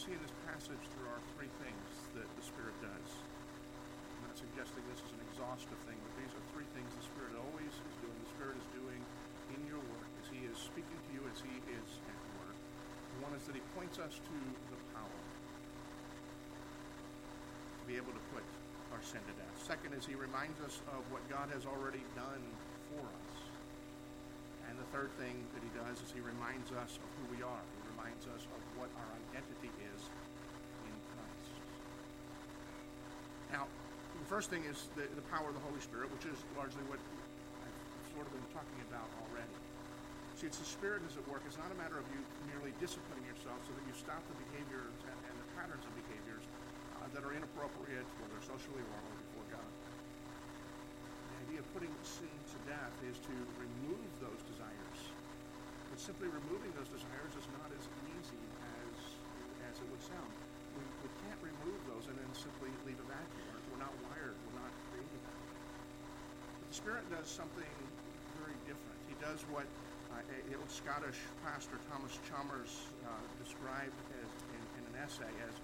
see 0.00 0.16
in 0.16 0.25
this 0.25 0.33
passage 0.49 0.80
there 0.97 1.12
are 1.12 1.21
three 1.37 1.52
things 1.61 1.87
that 2.16 2.25
the 2.25 2.40
Spirit 2.40 2.73
does. 2.80 3.09
I'm 4.16 4.33
not 4.33 4.33
suggesting 4.33 4.80
this 4.88 4.97
is 4.97 5.12
an 5.12 5.21
exhaustive 5.28 5.76
thing, 5.85 6.00
but 6.00 6.14
these 6.16 6.33
are 6.33 6.45
three 6.57 6.64
things 6.73 6.88
the 6.97 7.04
Spirit 7.04 7.37
always 7.37 7.69
is 7.69 7.97
doing. 8.00 8.16
The 8.25 8.33
Spirit 8.33 8.57
is 8.57 8.69
doing 8.73 8.97
in 9.52 9.61
your 9.69 9.76
work 9.92 10.09
as 10.25 10.26
He 10.33 10.40
is 10.49 10.57
speaking 10.57 10.97
to 10.97 11.11
you, 11.12 11.21
as 11.28 11.45
He 11.45 11.52
is 11.69 11.88
at 12.09 12.21
work. 12.40 12.57
One 13.21 13.37
is 13.37 13.45
that 13.45 13.52
He 13.52 13.61
points 13.76 14.00
us 14.00 14.16
to 14.16 14.37
the 14.73 14.80
power 14.97 15.21
to 17.76 17.85
be 17.85 18.00
able 18.00 18.16
to 18.16 18.25
put 18.33 18.45
our 18.97 19.04
sin 19.04 19.21
to 19.21 19.35
death. 19.37 19.57
Second 19.69 19.92
is 19.92 20.09
He 20.09 20.16
reminds 20.16 20.64
us 20.64 20.80
of 20.97 21.04
what 21.12 21.21
God 21.28 21.52
has 21.52 21.69
already 21.69 22.00
done 22.16 22.40
for 22.88 23.04
us. 23.04 23.33
And 24.64 24.80
the 24.80 24.88
third 24.97 25.12
thing 25.21 25.45
that 25.52 25.61
He 25.61 25.73
does 25.76 26.00
is 26.00 26.09
He 26.09 26.25
reminds 26.25 26.73
us 26.73 26.97
of 26.97 27.09
who 27.21 27.37
we 27.37 27.45
are. 27.45 27.69
Reminds 28.20 28.36
us 28.36 28.52
of 28.52 28.60
what 28.76 28.92
our 29.00 29.10
identity 29.32 29.72
is 29.80 30.00
in 30.84 30.92
Christ. 31.16 31.52
Now, 33.48 33.64
the 33.64 34.28
first 34.28 34.52
thing 34.52 34.60
is 34.68 34.92
the, 34.92 35.08
the 35.16 35.24
power 35.32 35.48
of 35.48 35.56
the 35.56 35.64
Holy 35.64 35.80
Spirit, 35.80 36.12
which 36.12 36.28
is 36.28 36.36
largely 36.52 36.84
what 36.92 37.00
I've 37.00 37.80
sort 38.12 38.28
of 38.28 38.32
been 38.36 38.44
talking 38.52 38.76
about 38.92 39.08
already. 39.24 39.56
See, 40.36 40.52
it's 40.52 40.60
the 40.60 40.68
Spirit 40.68 41.00
is 41.08 41.16
at 41.16 41.24
work. 41.32 41.40
It's 41.48 41.56
not 41.56 41.72
a 41.72 41.78
matter 41.80 41.96
of 41.96 42.04
you 42.12 42.20
merely 42.44 42.76
disciplining 42.76 43.24
yourself 43.24 43.56
so 43.64 43.72
that 43.72 43.84
you 43.88 43.96
stop 43.96 44.20
the 44.28 44.36
behaviors 44.52 44.96
and, 45.08 45.16
and 45.16 45.34
the 45.40 45.48
patterns 45.56 45.80
of 45.80 45.92
behaviors 46.04 46.44
uh, 47.00 47.08
that 47.16 47.24
are 47.24 47.32
inappropriate, 47.32 48.04
whether 48.20 48.36
socially 48.44 48.84
or 48.84 49.00
before 49.16 49.48
God. 49.48 49.70
The 51.24 51.56
idea 51.56 51.64
of 51.64 51.68
putting 51.72 51.92
sin 52.04 52.36
to 52.52 52.58
death 52.68 52.92
is 53.08 53.16
to 53.16 53.34
remove 53.56 54.04
those 54.20 54.44
simply 56.00 56.33
removing 56.33 56.73
those 56.80 56.88
desires 56.88 57.33
is 57.37 57.45
not 57.61 57.69
as 57.76 57.85
easy 58.16 58.40
as, 58.80 58.97
as 59.69 59.76
it 59.85 59.87
would 59.92 60.00
sound. 60.00 60.33
We, 60.73 60.83
we 61.04 61.11
can't 61.28 61.37
remove 61.45 61.76
those 61.92 62.09
and 62.09 62.16
then 62.16 62.30
simply 62.33 62.73
leave 62.88 62.97
a 62.97 63.09
vacuum. 63.12 63.52
We're 63.69 63.85
not 63.85 63.92
wired. 64.09 64.33
We're 64.49 64.64
not 64.64 64.73
created 64.88 65.21
that 65.28 65.37
way. 65.45 65.61
But 66.57 66.66
the 66.73 66.78
Spirit 66.80 67.04
does 67.12 67.28
something 67.28 67.69
very 68.40 68.57
different. 68.64 68.97
He 69.12 69.16
does 69.21 69.45
what 69.52 69.69
uh, 70.16 70.25
a, 70.25 70.57
old 70.57 70.73
Scottish 70.73 71.21
pastor 71.45 71.76
Thomas 71.92 72.16
Chalmers 72.33 72.73
uh, 73.04 73.12
described 73.37 74.00
as, 74.25 74.30
in, 74.57 74.62
in 74.80 74.83
an 74.88 75.04
essay 75.04 75.28
as 75.45 75.54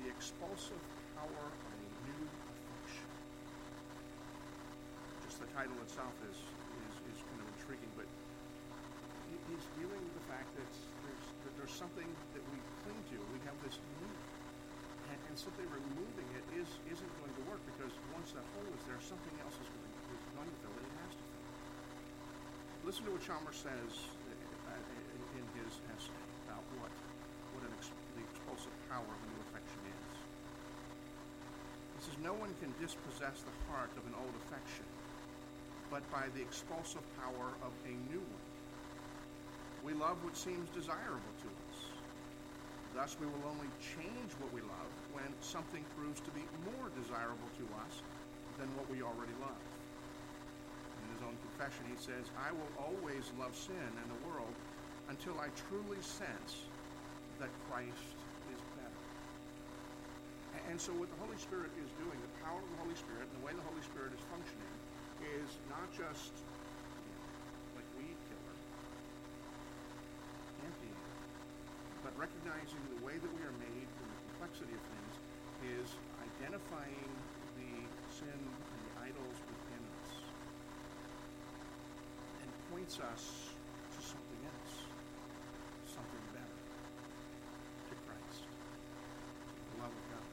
the 0.00 0.08
expulsive 0.08 0.80
power 1.20 1.44
of 1.52 1.68
a 1.68 1.80
new 2.08 2.24
affection. 2.24 3.08
Just 5.28 5.36
the 5.36 5.48
title 5.52 5.76
itself 5.84 6.16
is 6.32 6.40
kind 7.28 7.44
of 7.44 7.46
intriguing, 7.60 7.92
but 7.92 8.08
he's 9.62 9.86
dealing 9.86 10.02
with 10.02 10.16
the 10.18 10.26
fact 10.26 10.50
that 10.58 10.70
there's, 11.06 11.26
that 11.46 11.54
there's 11.54 11.76
something 11.78 12.08
that 12.34 12.42
we 12.50 12.58
cling 12.82 12.98
to. 13.14 13.16
We 13.30 13.38
have 13.46 13.54
this 13.62 13.78
need. 13.78 14.18
And, 15.14 15.18
and 15.30 15.34
simply 15.38 15.66
removing 15.70 16.26
it 16.34 16.44
is, 16.58 16.66
isn't 16.90 17.12
going 17.22 17.30
to 17.30 17.42
work 17.46 17.62
because 17.70 17.94
once 18.10 18.34
that 18.34 18.42
hole 18.58 18.66
is 18.74 18.82
there, 18.90 18.98
something 19.06 19.34
else 19.46 19.54
is 19.54 19.68
going, 19.70 19.92
is 20.18 20.24
going 20.34 20.50
to 20.50 20.58
fill 20.66 20.74
it. 20.74 20.82
It 20.82 20.94
has 21.06 21.14
to 21.14 21.22
fill 21.22 21.46
it. 21.46 21.54
Listen 22.90 23.02
to 23.06 23.10
what 23.14 23.22
Chalmers 23.22 23.58
says 23.62 23.92
uh, 24.66 24.74
in 25.38 25.44
his 25.62 25.78
essay 25.94 26.22
about 26.50 26.64
what, 26.82 26.90
what 27.54 27.62
an 27.62 27.72
ex- 27.78 27.94
the 28.18 28.24
expulsive 28.34 28.74
power 28.90 29.06
of 29.06 29.20
a 29.22 29.28
new 29.30 29.40
affection 29.52 29.80
is. 29.86 30.14
He 31.94 32.00
says, 32.10 32.18
No 32.18 32.34
one 32.34 32.50
can 32.58 32.74
dispossess 32.82 33.46
the 33.46 33.54
heart 33.70 33.94
of 33.94 34.02
an 34.10 34.16
old 34.18 34.34
affection, 34.48 34.88
but 35.86 36.02
by 36.10 36.26
the 36.34 36.42
expulsive 36.42 37.04
power 37.22 37.54
of 37.62 37.70
a 37.86 37.94
new 38.10 38.18
one. 38.18 38.51
We 39.82 39.94
love 39.94 40.22
what 40.22 40.36
seems 40.36 40.70
desirable 40.70 41.34
to 41.42 41.48
us. 41.50 41.78
Thus, 42.94 43.16
we 43.18 43.26
will 43.26 43.42
only 43.48 43.66
change 43.96 44.30
what 44.38 44.52
we 44.52 44.60
love 44.62 44.92
when 45.10 45.26
something 45.40 45.82
proves 45.96 46.20
to 46.22 46.30
be 46.30 46.44
more 46.70 46.86
desirable 46.94 47.50
to 47.58 47.64
us 47.82 47.94
than 48.60 48.68
what 48.76 48.86
we 48.86 49.02
already 49.02 49.34
love. 49.40 49.64
In 51.02 51.08
his 51.10 51.22
own 51.24 51.34
confession, 51.40 51.88
he 51.88 51.98
says, 51.98 52.28
I 52.36 52.52
will 52.52 52.70
always 52.78 53.26
love 53.40 53.56
sin 53.56 53.90
and 53.98 54.06
the 54.06 54.20
world 54.28 54.54
until 55.08 55.34
I 55.40 55.48
truly 55.66 55.98
sense 56.04 56.68
that 57.40 57.50
Christ 57.66 58.16
is 58.54 58.60
better. 58.76 59.02
And 60.68 60.76
so, 60.78 60.92
what 60.94 61.08
the 61.08 61.18
Holy 61.24 61.40
Spirit 61.40 61.72
is 61.80 61.90
doing, 61.96 62.20
the 62.20 62.34
power 62.44 62.60
of 62.60 62.68
the 62.76 62.80
Holy 62.84 62.94
Spirit, 62.94 63.24
and 63.24 63.34
the 63.40 63.44
way 63.44 63.56
the 63.56 63.66
Holy 63.66 63.82
Spirit 63.82 64.12
is 64.12 64.22
functioning, 64.28 64.74
is 65.40 65.48
not 65.72 65.88
just 65.96 66.30
recognizing 72.22 72.78
the 72.94 73.02
way 73.02 73.18
that 73.18 73.32
we 73.34 73.42
are 73.42 73.56
made 73.58 73.82
and 73.98 74.06
the 74.06 74.20
complexity 74.30 74.70
of 74.78 74.82
things 74.94 75.14
is 75.74 75.90
identifying 76.22 77.10
the 77.58 77.74
sin 78.14 78.38
and 78.38 78.80
the 78.86 78.94
idols 79.10 79.38
within 79.42 79.82
us 79.82 80.10
and 82.38 82.48
points 82.70 83.02
us 83.02 83.50
to 83.90 83.98
something 84.06 84.38
else, 84.46 84.86
something 85.90 86.24
better, 86.30 86.62
to 87.90 87.94
Christ, 88.06 88.46
to 88.46 89.62
the 89.74 89.78
love 89.82 89.90
of 89.90 90.04
God. 90.14 90.30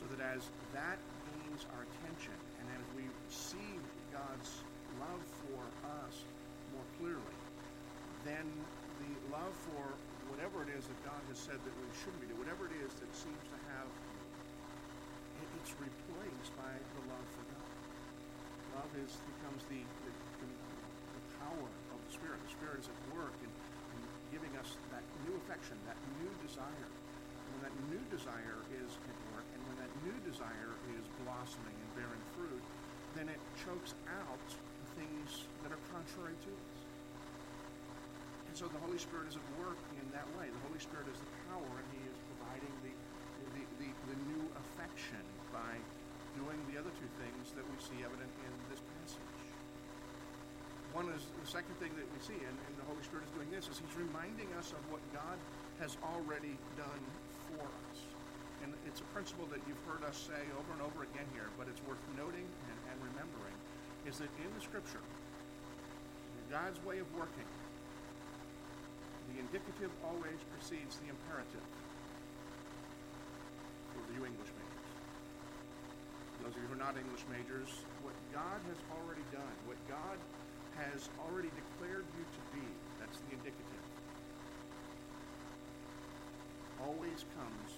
So 0.00 0.08
that 0.16 0.20
as 0.32 0.48
that 0.72 0.96
gains 1.28 1.68
our 1.76 1.84
attention 1.92 2.40
and 2.56 2.66
as 2.72 2.86
we 2.96 3.04
see 3.28 3.76
God's 4.16 4.64
love 4.96 5.20
for 5.44 5.60
us 6.08 6.24
more 6.72 6.88
clearly, 6.96 7.36
then 8.24 8.48
the 9.04 9.12
love 9.28 9.52
for 9.68 9.92
whatever 10.32 10.64
it 10.64 10.70
is 10.72 10.84
that 10.86 10.98
God 11.04 11.22
has 11.28 11.38
said 11.40 11.58
that 11.58 11.74
we 11.74 11.88
shouldn't 12.00 12.20
be 12.20 12.28
doing, 12.28 12.40
whatever 12.40 12.68
it 12.68 12.74
is 12.80 12.92
that 13.00 13.10
seems 13.12 13.44
to 13.52 13.58
have, 13.74 13.88
it's 15.60 15.72
replaced 15.80 16.52
by 16.60 16.72
the 16.72 17.02
love 17.08 17.26
for 17.36 17.44
God. 17.52 17.72
Love 18.80 18.92
is 19.00 19.12
becomes 19.38 19.62
the, 19.72 19.80
the, 19.80 20.12
the, 20.44 20.50
the 20.50 21.22
power 21.40 21.68
of 21.94 21.98
the 22.04 22.12
Spirit. 22.12 22.36
The 22.44 22.52
Spirit 22.52 22.78
is 22.84 22.88
at 22.90 23.00
work 23.16 23.32
in, 23.40 23.48
in 23.48 24.00
giving 24.34 24.52
us 24.60 24.76
that 24.92 25.04
new 25.24 25.34
affection, 25.46 25.78
that 25.88 25.96
new 26.20 26.32
desire. 26.44 26.88
And 26.90 27.48
when 27.56 27.62
that 27.70 27.76
new 27.88 28.02
desire 28.12 28.60
is 28.76 28.90
at 28.92 29.18
work, 29.32 29.46
and 29.56 29.60
when 29.72 29.76
that 29.80 29.92
new 30.04 30.16
desire 30.26 30.72
is 30.98 31.04
blossoming 31.22 31.76
and 31.76 31.90
bearing 31.96 32.24
fruit, 32.36 32.64
then 33.14 33.30
it 33.30 33.40
chokes 33.62 33.94
out 34.10 34.42
the 34.50 34.88
things 34.98 35.46
that 35.62 35.70
are 35.70 35.82
contrary 35.94 36.34
to 36.34 36.50
us. 36.50 36.78
And 38.50 38.54
so 38.58 38.66
the 38.70 38.82
Holy 38.82 38.98
Spirit 38.98 39.30
is 39.30 39.38
at 39.38 39.46
work 39.58 39.78
that 40.14 40.30
way. 40.38 40.46
The 40.46 40.62
Holy 40.70 40.78
Spirit 40.78 41.10
is 41.10 41.18
the 41.18 41.30
power, 41.50 41.66
and 41.66 41.86
He 41.90 42.02
is 42.06 42.16
providing 42.30 42.74
the, 42.86 42.94
the, 43.58 43.62
the, 43.82 43.90
the 44.14 44.18
new 44.30 44.42
affection 44.62 45.20
by 45.50 45.74
doing 46.38 46.58
the 46.70 46.78
other 46.78 46.90
two 47.02 47.10
things 47.18 47.50
that 47.58 47.66
we 47.66 47.76
see 47.82 47.98
evident 48.06 48.30
in 48.46 48.52
this 48.70 48.78
passage. 48.94 49.34
One 50.94 51.10
is 51.10 51.26
the 51.42 51.50
second 51.50 51.74
thing 51.82 51.90
that 51.98 52.06
we 52.06 52.20
see, 52.22 52.38
and, 52.38 52.54
and 52.54 52.74
the 52.78 52.86
Holy 52.86 53.02
Spirit 53.02 53.26
is 53.26 53.34
doing 53.34 53.50
this, 53.50 53.66
is 53.66 53.82
He's 53.82 53.98
reminding 53.98 54.46
us 54.54 54.70
of 54.70 54.82
what 54.94 55.02
God 55.10 55.34
has 55.82 55.98
already 56.06 56.54
done 56.78 57.02
for 57.50 57.66
us. 57.66 57.98
And 58.62 58.70
it's 58.86 59.02
a 59.02 59.08
principle 59.10 59.50
that 59.50 59.58
you've 59.66 59.82
heard 59.90 60.06
us 60.06 60.14
say 60.14 60.38
over 60.54 60.70
and 60.78 60.82
over 60.86 61.02
again 61.02 61.26
here, 61.34 61.50
but 61.58 61.66
it's 61.66 61.82
worth 61.90 62.00
noting 62.14 62.46
and, 62.46 62.78
and 62.94 62.96
remembering, 63.02 63.58
is 64.06 64.22
that 64.22 64.30
in 64.38 64.46
the 64.54 64.62
Scripture, 64.62 65.02
God's 66.46 66.78
way 66.86 67.02
of 67.02 67.10
working 67.18 67.50
indicative 69.48 69.92
always 70.00 70.40
precedes 70.56 70.96
the 71.04 71.12
imperative 71.12 71.66
for 73.92 74.00
you 74.16 74.24
English 74.24 74.52
majors. 74.56 74.90
Those 76.40 76.54
of 76.56 76.60
you 76.64 76.68
who 76.72 76.76
are 76.76 76.84
not 76.84 76.96
English 76.96 77.24
majors, 77.28 77.68
what 78.00 78.16
God 78.32 78.60
has 78.68 78.78
already 78.96 79.24
done, 79.32 79.54
what 79.68 79.80
God 79.88 80.16
has 80.80 81.08
already 81.28 81.52
declared 81.52 82.04
you 82.16 82.24
to 82.24 82.40
be, 82.56 82.64
that's 83.00 83.20
the 83.28 83.36
indicative, 83.36 83.84
always 86.82 87.24
comes 87.36 87.68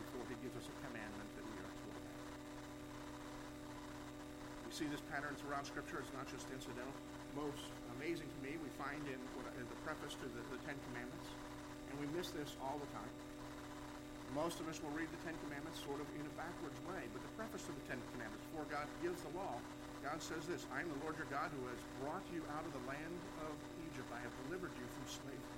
before 0.00 0.24
he 0.28 0.36
gives 0.40 0.56
us 0.56 0.66
a 0.68 0.76
commandment 0.88 1.28
that 1.36 1.44
we 1.44 1.56
are 1.60 1.72
to 1.72 1.84
obey. 1.84 2.18
We 4.64 4.72
see 4.72 4.88
this 4.88 5.02
pattern 5.12 5.36
throughout 5.40 5.68
Scripture. 5.68 6.00
It's 6.00 6.14
not 6.16 6.24
just 6.32 6.48
incidental. 6.48 6.94
Most 7.36 7.66
amazing 8.00 8.26
to 8.26 8.40
me, 8.42 8.56
we 8.58 8.70
find 8.80 9.00
in, 9.06 9.20
the 9.58 9.78
preface 9.86 10.14
to 10.18 10.26
the, 10.26 10.42
the 10.50 10.60
Ten 10.66 10.76
Commandments, 10.90 11.28
and 11.90 11.94
we 12.02 12.06
miss 12.16 12.30
this 12.34 12.54
all 12.58 12.76
the 12.80 12.90
time. 12.90 13.12
Most 14.34 14.58
of 14.58 14.66
us 14.66 14.82
will 14.82 14.90
read 14.96 15.06
the 15.14 15.22
Ten 15.22 15.36
Commandments 15.46 15.78
sort 15.86 16.02
of 16.02 16.06
in 16.18 16.24
a 16.26 16.34
backwards 16.34 16.74
way, 16.90 17.02
but 17.14 17.22
the 17.22 17.32
preface 17.38 17.62
to 17.70 17.72
the 17.72 17.84
Ten 17.86 18.00
Commandments, 18.14 18.42
before 18.50 18.66
God 18.66 18.86
gives 18.98 19.22
the 19.22 19.32
law, 19.38 19.54
God 20.02 20.20
says 20.20 20.44
this, 20.44 20.66
I 20.74 20.84
am 20.84 20.90
the 20.92 21.00
Lord 21.00 21.16
your 21.16 21.30
God 21.32 21.48
who 21.54 21.64
has 21.70 21.80
brought 22.02 22.26
you 22.28 22.44
out 22.52 22.60
of 22.66 22.76
the 22.76 22.84
land 22.84 23.16
of 23.40 23.54
Egypt. 23.88 24.04
I 24.12 24.20
have 24.20 24.34
delivered 24.44 24.74
you 24.76 24.84
from 24.84 25.04
slavery. 25.08 25.54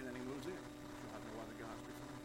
And 0.00 0.06
then 0.06 0.14
he 0.16 0.24
moves 0.24 0.46
in. 0.48 0.54
You'll 0.54 1.12
have 1.12 1.26
no 1.28 1.44
other 1.44 1.58
gods 1.58 1.82
before 1.82 2.08
me. 2.08 2.22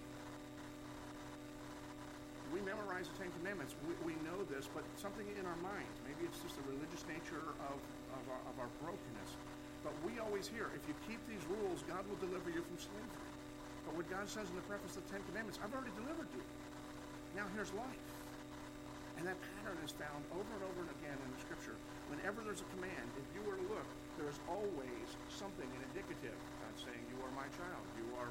We 2.53 2.53
memorize 2.64 3.12
the 3.12 3.28
Ten 3.28 3.32
Commandments. 3.40 3.76
We, 3.86 4.14
we 4.14 4.16
know 4.24 4.42
this, 4.48 4.68
but 4.72 4.84
something 4.98 5.28
in 5.28 5.46
our 5.46 5.60
minds, 5.62 5.96
maybe 6.08 6.26
it's 6.28 6.40
just 6.42 6.56
the 6.58 6.66
religious 6.72 7.04
nature 7.08 7.44
of 7.70 7.78
of 8.14 8.24
our, 8.30 8.42
of 8.50 8.56
our 8.62 8.72
brokenness. 8.80 9.32
But 9.82 9.92
we 10.08 10.22
always 10.22 10.48
hear, 10.48 10.72
if 10.78 10.84
you 10.88 10.96
keep 11.04 11.20
these 11.28 11.44
rules, 11.50 11.84
God 11.90 12.08
will 12.08 12.20
deliver 12.24 12.48
you 12.54 12.64
from 12.64 12.78
slavery. 12.80 13.30
But 13.84 14.00
what 14.00 14.08
God 14.08 14.32
says 14.32 14.48
in 14.48 14.56
the 14.56 14.64
preface 14.64 14.96
of 14.96 15.04
the 15.04 15.12
Ten 15.12 15.22
Commandments, 15.28 15.60
I've 15.60 15.74
already 15.76 15.92
delivered 16.00 16.32
you. 16.32 16.46
Now 17.36 17.50
here's 17.52 17.74
life. 17.76 18.08
And 19.20 19.28
that 19.28 19.36
pattern 19.60 19.78
is 19.84 19.92
found 19.92 20.24
over 20.34 20.48
and 20.56 20.64
over 20.64 20.80
and 20.88 20.92
again 21.02 21.18
in 21.20 21.30
the 21.36 21.42
Scripture. 21.44 21.76
Whenever 22.08 22.42
there's 22.48 22.64
a 22.64 22.70
command, 22.80 23.08
if 23.20 23.28
you 23.36 23.44
were 23.44 23.60
to 23.60 23.68
look, 23.70 23.90
there 24.16 24.30
is 24.30 24.40
always 24.48 25.08
something, 25.30 25.68
indicative. 25.92 26.38
God 26.64 26.74
saying, 26.80 27.04
you 27.12 27.18
are 27.22 27.34
my 27.36 27.46
child. 27.60 27.84
You 28.00 28.08
are 28.24 28.30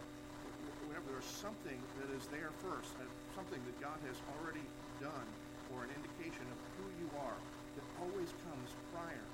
whatever. 0.88 1.06
There's 1.12 1.28
something 1.28 1.78
that 2.00 2.10
is 2.16 2.26
there 2.32 2.50
first, 2.64 2.96
something 3.34 3.60
that 3.64 3.76
God 3.80 3.98
has 4.08 4.16
already 4.36 4.64
done, 5.00 5.28
or 5.72 5.84
an 5.84 5.92
indication 5.96 6.44
of 6.52 6.58
who 6.76 6.86
you 7.00 7.08
are 7.24 7.38
that 7.76 7.86
always 8.04 8.28
comes 8.44 8.68
prior 8.92 9.26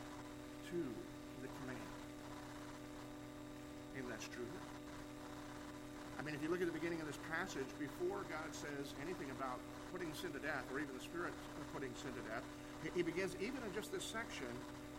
to 0.70 0.80
the 1.42 1.50
command. 1.62 1.90
Maybe 3.94 4.06
that's 4.06 4.28
true. 4.30 4.46
I 6.18 6.22
mean, 6.22 6.34
if 6.34 6.42
you 6.42 6.50
look 6.50 6.62
at 6.62 6.66
the 6.66 6.74
beginning 6.74 7.02
of 7.02 7.06
this 7.06 7.18
passage, 7.30 7.66
before 7.78 8.22
God 8.30 8.50
says 8.50 8.94
anything 9.02 9.30
about 9.34 9.58
putting 9.90 10.10
sin 10.14 10.30
to 10.34 10.42
death, 10.42 10.66
or 10.74 10.78
even 10.78 10.94
the 10.94 11.02
Spirit 11.02 11.34
putting 11.74 11.90
sin 11.98 12.10
to 12.14 12.22
death, 12.30 12.46
he 12.94 13.02
begins 13.02 13.34
even 13.42 13.58
in 13.66 13.72
just 13.74 13.90
this 13.90 14.06
section, 14.06 14.50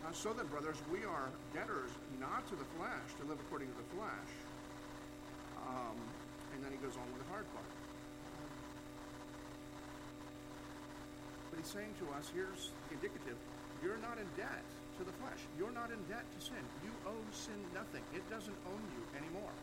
uh, 0.04 0.12
so 0.12 0.32
that, 0.32 0.48
brothers, 0.52 0.76
we 0.92 1.04
are 1.04 1.28
debtors 1.52 1.92
not 2.20 2.44
to 2.48 2.56
the 2.56 2.68
flesh, 2.76 3.08
to 3.20 3.24
live 3.28 3.40
according 3.48 3.68
to 3.68 3.76
the 3.76 3.88
flesh. 3.96 4.32
Um, 5.64 5.96
and 6.56 6.64
then 6.64 6.72
he 6.72 6.80
goes 6.80 6.96
on 6.96 7.04
with 7.12 7.24
the 7.24 7.28
hard 7.32 7.48
part. 7.52 7.79
Saying 11.66 11.92
to 12.00 12.06
us, 12.16 12.30
here's 12.32 12.70
indicative, 12.90 13.36
you're 13.82 14.00
not 14.04 14.16
in 14.20 14.28
debt 14.36 14.64
to 15.00 15.02
the 15.08 15.16
flesh. 15.24 15.40
You're 15.56 15.72
not 15.72 15.88
in 15.88 16.00
debt 16.12 16.28
to 16.28 16.40
sin. 16.44 16.60
You 16.84 16.92
owe 17.08 17.24
sin 17.32 17.56
nothing. 17.72 18.04
It 18.12 18.20
doesn't 18.28 18.56
own 18.68 18.82
you 18.92 19.02
anymore. 19.16 19.56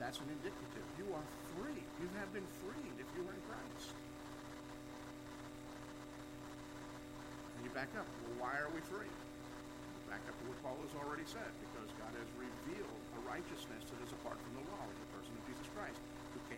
That's 0.00 0.16
an 0.24 0.30
indicative. 0.40 0.86
You 0.96 1.12
are 1.12 1.28
free. 1.52 1.82
You 2.00 2.08
have 2.16 2.32
been 2.32 2.48
freed 2.64 2.96
if 2.96 3.08
you 3.12 3.28
are 3.28 3.34
in 3.34 3.42
Christ. 3.44 3.92
And 7.58 7.60
you 7.66 7.70
back 7.76 7.92
up. 7.98 8.08
Well, 8.24 8.48
why 8.48 8.56
are 8.56 8.72
we 8.72 8.80
free? 8.88 9.12
Back 10.08 10.24
up 10.24 10.36
to 10.40 10.44
what 10.48 10.56
Paul 10.64 10.80
has 10.80 10.94
already 11.04 11.28
said, 11.28 11.52
because 11.68 11.92
God 12.00 12.14
has 12.16 12.28
revealed 12.40 13.02
a 13.18 13.20
righteousness 13.28 13.84
that 13.92 14.00
is 14.00 14.08
apart 14.24 14.40
from 14.40 14.52
the 14.56 14.64
law, 14.72 14.80
in 14.88 14.96
the 14.96 15.10
person 15.12 15.36
of 15.36 15.44
Jesus 15.44 15.68
Christ, 15.76 16.00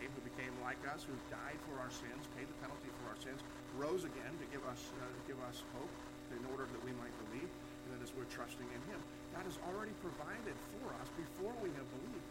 came, 0.01 0.09
who 0.17 0.25
became 0.25 0.49
like 0.65 0.81
us, 0.89 1.05
who 1.05 1.13
died 1.29 1.61
for 1.69 1.77
our 1.77 1.93
sins, 1.93 2.25
paid 2.33 2.49
the 2.49 2.57
penalty 2.57 2.89
for 2.97 3.13
our 3.13 3.19
sins, 3.21 3.37
rose 3.77 4.01
again 4.01 4.33
to 4.41 4.45
give 4.49 4.65
us 4.65 4.81
uh, 4.97 5.05
give 5.29 5.37
us 5.45 5.61
hope, 5.77 5.93
in 6.33 6.41
order 6.49 6.65
that 6.65 6.81
we 6.81 6.89
might 6.97 7.13
believe, 7.29 7.45
and 7.45 7.89
that 7.93 8.01
as 8.01 8.09
we're 8.17 8.27
trusting 8.33 8.65
in 8.65 8.81
Him, 8.89 8.97
God 9.37 9.45
has 9.45 9.61
already 9.69 9.93
provided 10.01 10.57
for 10.73 10.89
us 10.97 11.07
before 11.13 11.53
we 11.61 11.69
have 11.77 11.85
believed. 12.01 12.27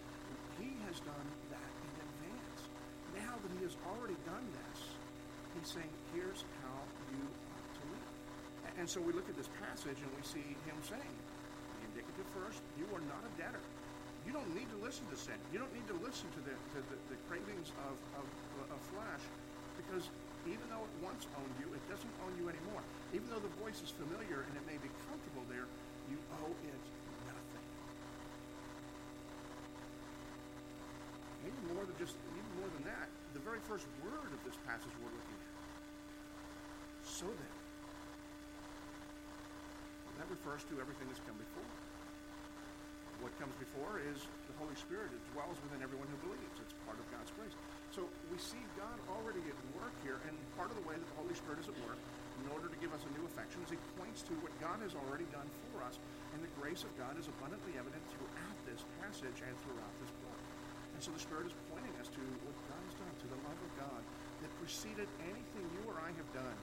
He 0.59 0.75
has 0.91 0.99
done 1.07 1.29
that 1.55 1.71
in 1.87 1.93
advance. 2.03 2.61
Now 3.15 3.39
that 3.39 3.51
He 3.55 3.63
has 3.63 3.79
already 3.87 4.19
done 4.27 4.45
this, 4.67 4.99
He's 5.55 5.71
saying, 5.71 5.95
"Here's 6.11 6.43
how 6.67 6.83
you 7.15 7.23
ought 7.23 7.71
to 7.79 7.85
live." 7.87 8.11
And 8.83 8.87
so 8.91 8.99
we 8.99 9.15
look 9.15 9.31
at 9.31 9.39
this 9.39 9.51
passage 9.63 10.03
and 10.03 10.11
we 10.19 10.25
see 10.27 10.47
Him 10.67 10.77
saying, 10.83 11.15
the 11.79 11.81
indicative 11.93 12.29
first, 12.35 12.61
you 12.77 12.85
are 12.93 13.05
not 13.09 13.23
a 13.25 13.33
debtor. 13.41 13.63
You 14.31 14.39
don't 14.39 14.55
need 14.55 14.71
to 14.71 14.79
listen 14.79 15.03
to 15.11 15.19
sin. 15.19 15.35
You 15.51 15.59
don't 15.59 15.75
need 15.75 15.91
to 15.91 15.99
listen 16.07 16.31
to 16.39 16.41
the, 16.47 16.55
to 16.55 16.79
the, 16.87 16.97
the 17.11 17.19
cravings 17.27 17.75
of, 17.83 17.99
of, 18.15 18.23
of 18.71 18.79
flesh 18.95 19.19
because 19.75 20.07
even 20.47 20.63
though 20.71 20.87
it 20.87 20.95
once 21.03 21.27
owned 21.35 21.51
you, 21.59 21.67
it 21.75 21.83
doesn't 21.91 22.15
own 22.23 22.31
you 22.39 22.47
anymore. 22.47 22.79
Even 23.11 23.27
though 23.27 23.43
the 23.43 23.51
voice 23.59 23.83
is 23.83 23.91
familiar 23.91 24.47
and 24.47 24.55
it 24.55 24.63
may 24.71 24.79
be 24.79 24.87
comfortable 25.11 25.43
there, 25.51 25.67
you 26.07 26.15
owe 26.47 26.55
it 26.63 26.85
nothing. 27.27 27.67
Even 31.51 31.63
more 31.75 31.83
than 31.83 31.99
just 31.99 32.15
even 32.31 32.53
more 32.63 32.71
than 32.79 32.87
that, 32.87 33.11
the 33.35 33.43
very 33.43 33.59
first 33.67 33.91
word 34.07 34.31
of 34.31 34.39
this 34.47 34.55
passage 34.63 34.95
we're 35.03 35.11
looking 35.11 35.39
at. 35.43 35.55
So 37.03 37.27
then. 37.27 37.55
That 40.23 40.31
refers 40.31 40.63
to 40.71 40.79
everything 40.79 41.11
that's 41.11 41.19
come 41.27 41.35
before. 41.35 41.90
What 43.21 43.33
comes 43.37 43.53
before 43.61 44.01
is 44.01 44.25
the 44.49 44.57
Holy 44.57 44.77
Spirit. 44.77 45.13
It 45.13 45.23
dwells 45.37 45.61
within 45.69 45.85
everyone 45.85 46.09
who 46.09 46.19
believes. 46.25 46.57
It's 46.61 46.73
part 46.89 46.97
of 46.97 47.05
God's 47.13 47.33
grace. 47.37 47.53
So 47.93 48.09
we 48.33 48.41
see 48.41 48.61
God 48.81 48.97
already 49.13 49.45
at 49.45 49.59
work 49.77 49.93
here, 50.01 50.17
and 50.25 50.33
part 50.57 50.73
of 50.73 50.77
the 50.81 50.87
way 50.89 50.97
that 50.97 51.05
the 51.05 51.19
Holy 51.21 51.37
Spirit 51.37 51.61
is 51.61 51.69
at 51.69 51.77
work 51.85 52.01
in 52.41 52.49
order 52.57 52.73
to 52.73 52.79
give 52.81 52.89
us 52.97 53.05
a 53.05 53.13
new 53.13 53.25
affection 53.29 53.61
is 53.61 53.77
He 53.77 53.81
points 54.01 54.25
to 54.25 54.33
what 54.41 54.53
God 54.65 54.81
has 54.81 54.97
already 54.97 55.29
done 55.29 55.45
for 55.69 55.85
us, 55.85 56.01
and 56.33 56.41
the 56.41 56.53
grace 56.57 56.83
of 56.87 56.93
God 56.97 57.19
is 57.21 57.29
abundantly 57.29 57.77
evident 57.77 58.01
throughout 58.17 58.59
this 58.65 58.81
passage 59.03 59.45
and 59.45 59.55
throughout 59.61 59.95
this 60.01 60.13
book. 60.25 60.41
And 60.97 61.01
so 61.05 61.13
the 61.13 61.21
Spirit 61.21 61.53
is 61.53 61.57
pointing 61.69 61.93
us 62.01 62.09
to 62.13 62.23
what 62.45 62.57
God 62.69 62.81
has 62.81 62.97
done, 62.97 63.13
to 63.13 63.29
the 63.29 63.41
love 63.45 63.61
of 63.61 63.73
God 63.77 64.03
that 64.41 64.51
preceded 64.57 65.09
anything 65.21 65.65
you 65.77 65.83
or 65.85 66.01
I 66.01 66.09
have 66.17 66.31
done. 66.33 66.59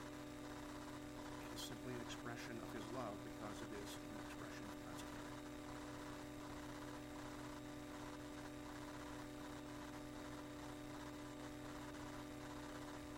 It 1.46 1.52
is 1.54 1.62
simply 1.62 1.93
an 1.93 2.02
expression 2.06 2.58
of 2.58 2.70
His 2.74 2.86
love 2.98 3.13
because 3.22 3.58
it 3.62 3.72
is 3.78 3.89
an 3.98 4.17
expression 4.26 4.65
of 4.65 4.78
God's 4.82 5.04
character. 5.06 5.41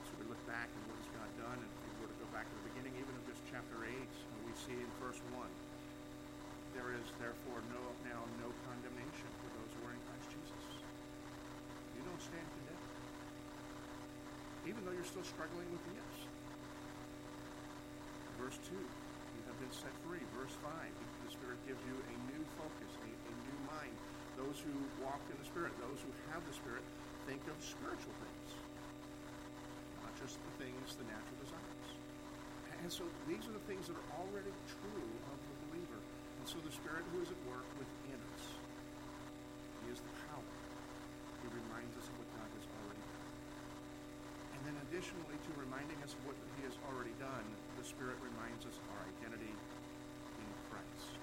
So 0.07 0.11
we 0.19 0.25
look 0.27 0.43
back 0.43 0.67
and 0.67 0.81
what 0.91 0.99
has 0.99 1.09
God 1.15 1.29
done, 1.39 1.59
and 1.59 1.71
if 1.71 1.83
we 1.99 2.03
were 2.03 2.11
to 2.11 2.19
go 2.19 2.27
back 2.35 2.47
to 2.47 2.55
the 2.63 2.67
beginning, 2.75 2.95
even 2.99 3.13
of 3.15 3.23
this 3.27 3.39
chapter 3.47 3.83
8, 3.83 3.95
we 4.49 4.57
see 4.57 4.73
in 4.73 4.89
verse 4.97 5.21
1, 5.37 5.45
there 6.73 6.89
is 6.97 7.05
therefore 7.21 7.61
no 7.69 7.81
now 8.01 8.17
no 8.41 8.49
condemnation 8.65 9.29
for 9.45 9.49
those 9.61 9.69
who 9.77 9.85
are 9.85 9.93
in 9.93 10.01
Christ 10.09 10.25
Jesus. 10.33 10.63
You 11.93 12.01
don't 12.01 12.17
stand 12.17 12.49
condemned. 12.57 12.89
Even 14.65 14.81
though 14.89 14.95
you're 14.97 14.98
still 15.09 15.25
struggling 15.25 15.65
with 15.73 15.81
the 15.89 15.93
yes. 15.97 16.15
Verse 18.37 18.61
2, 18.69 18.77
you 18.77 19.41
have 19.49 19.57
been 19.57 19.73
set 19.73 19.89
free. 20.05 20.21
Verse 20.37 20.53
5, 20.61 20.69
the 20.69 21.31
Spirit 21.33 21.57
gives 21.65 21.81
you 21.89 21.97
a 21.97 22.15
new 22.29 22.43
focus, 22.61 22.91
a, 23.01 23.09
a 23.09 23.33
new 23.41 23.59
mind. 23.73 23.95
Those 24.37 24.61
who 24.61 24.71
walk 25.01 25.17
in 25.33 25.35
the 25.41 25.49
Spirit, 25.49 25.73
those 25.81 25.97
who 26.05 26.13
have 26.29 26.45
the 26.45 26.53
Spirit, 26.53 26.85
think 27.25 27.41
of 27.49 27.57
spiritual 27.57 28.13
things, 28.21 28.49
not 30.05 30.13
just 30.21 30.37
the 30.37 30.53
things, 30.61 30.93
the 30.93 31.05
natural 31.09 31.37
desires. 31.41 31.89
And 32.85 32.89
so 32.93 33.03
these 33.25 33.43
are 33.49 33.55
the 33.57 33.65
things 33.65 33.89
that 33.89 33.97
are 33.97 34.09
already 34.23 34.53
true 34.69 35.09
of 35.25 35.37
the 35.41 35.55
believer. 35.67 35.99
And 36.37 36.45
so 36.45 36.61
the 36.61 36.71
Spirit 36.71 37.01
who 37.11 37.25
is 37.25 37.33
at 37.33 37.41
work 37.49 37.65
within 37.81 38.19
us, 38.37 38.43
He 39.83 39.89
is 39.89 39.99
the 39.99 40.13
power. 40.29 40.53
He 41.41 41.49
reminds 41.49 41.97
us 41.97 42.05
of 42.07 42.15
what 42.21 42.29
God 42.39 42.49
has 42.55 42.65
already 42.77 43.03
done. 43.03 43.29
And 44.55 44.61
then 44.63 44.75
additionally 44.99 45.39
to 45.47 45.51
reminding 45.55 45.95
us 46.03 46.11
of 46.11 46.19
what 46.27 46.35
He 46.59 46.67
has 46.67 46.75
already 46.91 47.15
done, 47.23 47.47
the 47.79 47.87
Spirit 47.87 48.19
reminds 48.19 48.67
us 48.67 48.75
of 48.75 48.87
our 48.99 49.07
identity 49.15 49.47
in 49.47 50.49
Christ. 50.67 51.15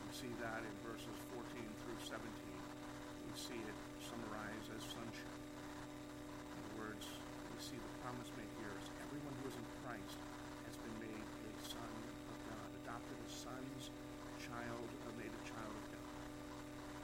We 0.00 0.08
see 0.16 0.32
that 0.40 0.64
in 0.64 0.74
verses 0.80 1.12
14 1.28 1.44
through 1.84 2.00
17, 2.00 2.24
we 2.24 3.36
see 3.36 3.60
it 3.68 3.76
summarized 4.00 4.72
as 4.72 4.80
sonship. 4.96 5.28
In 5.28 6.56
other 6.56 6.88
words, 6.88 7.04
we 7.52 7.60
see 7.60 7.76
the 7.76 7.92
promise 8.00 8.32
made 8.40 8.48
here 8.56 8.72
is 8.72 8.88
everyone 9.04 9.36
who 9.44 9.52
is 9.52 9.56
in 9.60 9.66
Christ 9.84 10.16
has 10.64 10.76
been 10.80 10.96
made 11.04 11.20
a 11.20 11.52
son 11.60 11.92
of 12.32 12.36
God, 12.48 12.68
adopted 12.80 13.18
as 13.28 13.44
sons, 13.44 13.92
child, 14.40 14.88
uh, 15.04 15.12
made 15.20 15.28
a 15.28 15.42
child 15.44 15.68
of 15.76 15.84
God. 15.92 16.08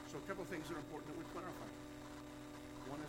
So 0.09 0.17
a 0.17 0.25
couple 0.25 0.41
of 0.41 0.49
things 0.49 0.65
that 0.73 0.73
are 0.73 0.81
important 0.81 1.13
that 1.13 1.21
we 1.21 1.27
clarify. 1.37 1.69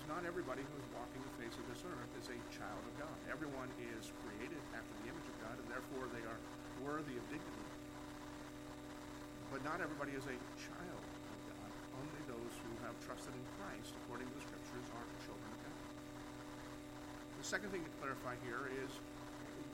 Not 0.08 0.24
everybody 0.24 0.64
who 0.64 0.76
is 0.80 0.88
walking 0.96 1.20
the 1.20 1.36
face 1.36 1.52
of 1.60 1.68
this 1.68 1.84
earth 1.84 2.12
is 2.16 2.32
a 2.32 2.38
child 2.48 2.80
of 2.80 2.94
God. 2.96 3.12
Everyone 3.28 3.68
is 3.76 4.08
created 4.24 4.56
after 4.72 4.94
the 5.04 5.12
image 5.12 5.28
of 5.28 5.36
God, 5.44 5.52
and 5.60 5.68
therefore 5.68 6.08
they 6.16 6.24
are 6.24 6.40
worthy 6.80 7.12
of 7.20 7.24
dignity. 7.28 7.68
But 9.52 9.60
not 9.68 9.84
everybody 9.84 10.16
is 10.16 10.24
a 10.24 10.38
child 10.56 11.04
of 11.04 11.38
God. 11.52 11.70
Only 12.00 12.22
those 12.24 12.54
who 12.56 12.72
have 12.88 12.96
trusted 13.04 13.36
in 13.36 13.44
Christ, 13.60 13.92
according 14.04 14.32
to 14.32 14.34
the 14.40 14.44
Scriptures, 14.48 14.88
are 14.96 15.06
children 15.28 15.44
of 15.44 15.60
God. 15.60 15.80
The 17.38 17.46
second 17.46 17.68
thing 17.68 17.84
to 17.84 17.92
clarify 18.00 18.32
here 18.48 18.64
is 18.80 18.90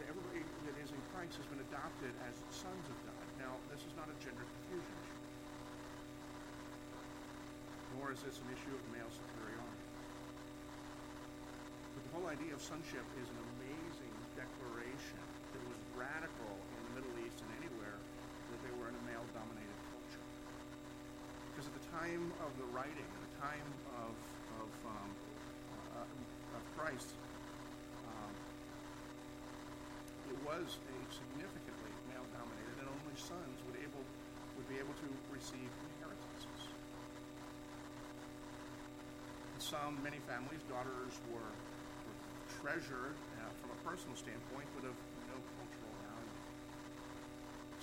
that 0.02 0.10
everybody 0.10 0.42
that 0.66 0.76
is 0.82 0.90
in 0.90 1.02
Christ 1.14 1.38
has 1.38 1.46
been 1.46 1.62
adopted 1.62 2.10
as 2.26 2.34
sons 2.50 2.86
of 2.90 2.96
God. 3.06 3.24
Now, 3.38 3.54
this 3.70 3.86
is 3.86 3.94
not 3.94 4.10
a 4.10 4.16
gender 4.18 4.42
confusion 4.42 4.94
issue, 4.98 5.22
nor 7.96 8.10
is 8.10 8.18
this 8.26 8.42
an 8.42 8.50
issue 8.50 8.74
of 8.74 8.82
male 8.90 9.10
superiority. 9.14 9.73
Whole 12.14 12.30
idea 12.30 12.54
of 12.54 12.62
sonship 12.62 13.02
is 13.18 13.26
an 13.26 13.40
amazing 13.58 14.14
declaration 14.38 15.18
that 15.50 15.62
was 15.66 15.80
radical 15.98 16.54
in 16.54 16.80
the 16.86 16.92
Middle 17.02 17.10
East 17.26 17.42
and 17.42 17.50
anywhere 17.58 17.98
that 18.54 18.60
they 18.62 18.70
were 18.78 18.86
in 18.86 18.94
a 18.94 19.04
male-dominated 19.10 19.78
culture. 19.90 20.22
Because 21.50 21.66
at 21.66 21.74
the 21.74 21.86
time 21.90 22.30
of 22.46 22.54
the 22.54 22.70
writing, 22.70 23.02
at 23.02 23.22
the 23.26 23.34
time 23.42 23.66
of, 23.98 24.14
of, 24.62 24.70
um, 24.94 25.10
uh, 25.98 26.06
of 26.54 26.62
Christ, 26.78 27.10
um, 28.06 28.30
it 30.30 30.38
was 30.46 30.70
a 30.70 30.98
significantly 31.10 31.92
male-dominated, 32.14 32.78
and 32.78 32.94
only 32.94 33.16
sons 33.18 33.58
would 33.66 33.82
able 33.82 34.06
would 34.54 34.70
be 34.70 34.78
able 34.78 34.94
to 35.02 35.08
receive 35.34 35.66
inheritances. 35.66 36.62
In 39.50 39.58
some, 39.58 39.98
many 39.98 40.22
families, 40.30 40.62
daughters 40.70 41.18
were, 41.34 41.50
were 42.64 42.72
treasured 42.72 43.12
uh, 43.36 43.52
from 43.60 43.76
a 43.76 43.78
personal 43.84 44.16
standpoint, 44.16 44.64
but 44.72 44.88
of 44.88 44.96
no 45.28 45.36
cultural 45.60 45.92
value. 46.00 46.36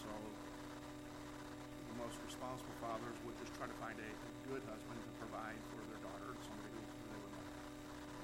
So 0.02 0.10
the 0.10 1.98
most 2.02 2.18
responsible 2.26 2.74
fathers 2.82 3.14
would 3.30 3.38
just 3.38 3.54
try 3.62 3.70
to 3.70 3.78
find 3.78 3.94
a, 4.02 4.10
a 4.10 4.32
good 4.50 4.66
husband 4.66 4.98
to 4.98 5.14
provide 5.22 5.62
for 5.70 5.86
their 5.86 6.02
daughter, 6.02 6.34
somebody 6.50 6.74
who 6.74 7.06
they 7.14 7.20
would 7.22 7.34
love. 7.38 7.54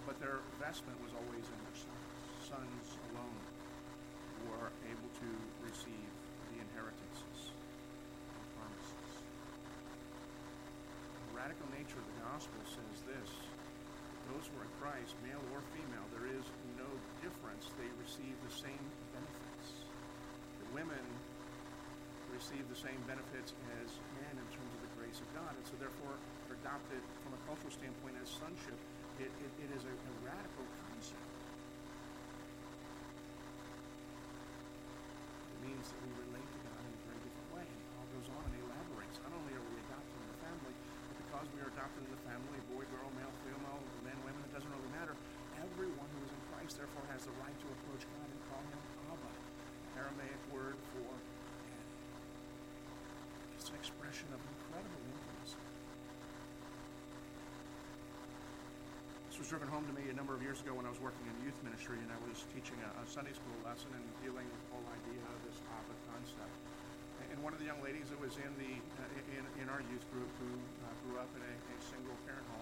But 0.10 0.18
their 0.18 0.42
investment 0.58 0.98
was 1.06 1.14
always 1.14 1.46
in 1.46 1.60
their 1.62 1.78
sons. 1.78 2.10
Sons 2.50 2.86
alone 3.14 3.38
were 4.50 4.74
able 4.90 5.10
to 5.22 5.30
receive 5.62 6.10
the 6.50 6.58
inheritances 6.58 7.54
and 7.54 8.46
promises. 8.58 9.10
The 11.22 11.34
radical 11.38 11.70
nature 11.70 12.02
of 12.02 12.08
the 12.10 12.18
gospel 12.26 12.58
says 12.66 12.98
this 13.06 13.30
those 14.38 14.54
who 14.54 14.62
are 14.62 14.70
in 14.70 14.76
Christ, 14.78 15.18
male 15.26 15.42
or 15.50 15.66
female, 15.74 16.06
there 16.14 16.30
is 16.30 16.46
no 16.78 16.86
difference. 17.26 17.74
They 17.74 17.90
receive 17.98 18.38
the 18.46 18.54
same 18.54 18.86
benefits. 19.10 19.82
The 20.62 20.70
women 20.78 21.02
receive 22.30 22.62
the 22.70 22.78
same 22.78 23.02
benefits 23.10 23.58
as 23.82 23.90
men 24.22 24.38
in 24.38 24.48
terms 24.54 24.72
of 24.78 24.82
the 24.86 24.94
grace 24.94 25.18
of 25.18 25.28
God, 25.34 25.50
and 25.58 25.66
so 25.66 25.74
therefore 25.82 26.22
adopted 26.54 27.02
from 27.26 27.34
a 27.34 27.42
cultural 27.50 27.74
standpoint 27.74 28.14
as 28.22 28.30
sonship. 28.30 28.78
It, 29.18 29.34
it, 29.42 29.52
it 29.58 29.70
is 29.74 29.90
a, 29.90 29.94
a 29.98 30.14
radical 30.22 30.70
concept. 30.86 31.34
It 35.50 35.60
means 35.66 35.82
that 35.90 35.98
we 36.06 36.14
relate 36.30 36.46
to 36.46 36.60
God 36.62 36.78
in 36.86 36.94
a 36.94 37.02
very 37.10 37.22
different 37.26 37.50
way. 37.58 37.66
And 37.66 37.82
Paul 37.90 38.06
goes 38.14 38.30
on 38.38 38.42
and 38.54 38.62
elaborates. 38.70 39.18
Not 39.26 39.34
only 39.34 39.58
are 39.58 39.66
we 39.66 39.82
adopted 39.82 40.14
in 40.14 40.30
the 40.30 40.40
family, 40.46 40.74
but 40.78 41.16
because 41.26 41.46
we 41.58 41.66
are 41.66 41.74
adopted 41.74 42.06
in 42.06 42.12
the 42.14 42.22
family, 42.22 42.62
boy, 42.70 42.86
girl, 42.94 43.10
male, 43.18 43.34
female, 43.42 43.82
doesn't 44.58 44.74
really 44.74 44.90
matter. 44.98 45.14
Everyone 45.62 46.10
who 46.18 46.20
is 46.26 46.34
in 46.34 46.42
Christ, 46.50 46.82
therefore, 46.82 47.06
has 47.14 47.22
the 47.30 47.36
right 47.38 47.54
to 47.54 47.68
approach 47.78 48.10
God 48.10 48.26
and 48.26 48.42
call 48.50 48.66
him 48.74 48.82
Abba, 49.14 49.32
Aramaic 50.02 50.42
word 50.50 50.74
for 50.98 51.06
daddy. 51.06 51.94
It's 53.54 53.70
an 53.70 53.78
expression 53.78 54.26
of 54.34 54.42
incredible 54.42 54.98
influence. 55.14 55.62
This 59.30 59.38
was 59.38 59.46
driven 59.46 59.70
home 59.70 59.86
to 59.86 59.94
me 59.94 60.10
a 60.10 60.18
number 60.18 60.34
of 60.34 60.42
years 60.42 60.58
ago 60.66 60.74
when 60.74 60.90
I 60.90 60.94
was 60.94 61.06
working 61.06 61.30
in 61.30 61.38
youth 61.46 61.62
ministry 61.62 62.02
and 62.02 62.10
I 62.10 62.18
was 62.26 62.42
teaching 62.50 62.82
a, 62.82 62.90
a 62.98 63.06
Sunday 63.06 63.38
school 63.38 63.62
lesson 63.62 63.94
and 63.94 64.02
dealing 64.26 64.50
with 64.50 64.62
the 64.66 64.70
whole 64.74 64.90
idea 64.90 65.22
of 65.22 65.38
this 65.46 65.62
Abba 65.70 65.94
concept 66.10 66.58
and 67.30 67.38
one 67.46 67.54
of 67.54 67.62
the 67.62 67.70
young 67.70 67.82
ladies 67.86 68.10
that 68.10 68.18
was 68.18 68.34
in 68.42 68.50
the 68.58 68.74
uh, 68.98 69.38
in, 69.38 69.46
in 69.62 69.70
our 69.70 69.86
youth 69.94 70.06
group 70.10 70.30
who 70.42 70.50
uh, 70.50 70.90
grew 71.06 71.22
up 71.22 71.30
in 71.38 71.42
a, 71.46 71.54
a 71.54 71.78
single 71.86 72.18
parent 72.26 72.46
home 72.50 72.57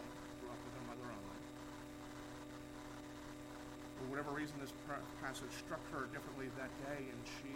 For 4.06 4.14
whatever 4.14 4.38
reason, 4.38 4.54
this 4.62 4.70
passage 5.18 5.50
struck 5.66 5.82
her 5.90 6.06
differently 6.14 6.46
that 6.62 6.70
day, 6.86 7.02
and 7.10 7.20
she 7.42 7.50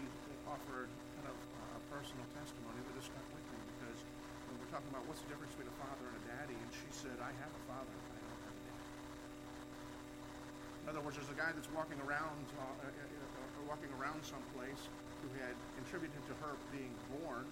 offered 0.49 0.89
kind 1.21 1.29
of 1.29 1.37
a 1.37 1.81
personal 1.93 2.25
testimony 2.41 2.81
that 2.89 2.97
has 2.97 3.05
stuck 3.05 3.21
with 3.37 3.45
me 3.53 3.61
because 3.77 4.01
when 4.49 4.57
we're 4.57 4.73
talking 4.73 4.89
about 4.89 5.05
what's 5.05 5.21
the 5.21 5.29
difference 5.29 5.53
between 5.53 5.69
a 5.69 5.77
father 5.77 6.09
and 6.09 6.17
a 6.17 6.23
daddy, 6.25 6.57
and 6.57 6.69
she 6.73 6.89
said, 6.89 7.13
"I 7.21 7.29
have 7.37 7.53
a 7.53 7.63
father." 7.69 7.93
I 7.93 8.17
don't 8.17 8.41
have 8.49 8.55
a 8.57 8.63
daddy. 8.65 8.89
In 10.81 10.85
other 10.89 11.05
words, 11.05 11.21
there's 11.21 11.29
a 11.29 11.37
guy 11.37 11.53
that's 11.53 11.69
walking 11.69 12.01
around, 12.01 12.41
uh, 12.57 12.65
uh, 12.65 12.89
uh, 12.89 13.69
walking 13.69 13.93
around 14.01 14.17
someplace 14.25 14.89
who 15.21 15.29
had 15.37 15.53
contributed 15.77 16.17
to 16.17 16.33
her 16.41 16.57
being 16.73 16.89
born. 17.13 17.45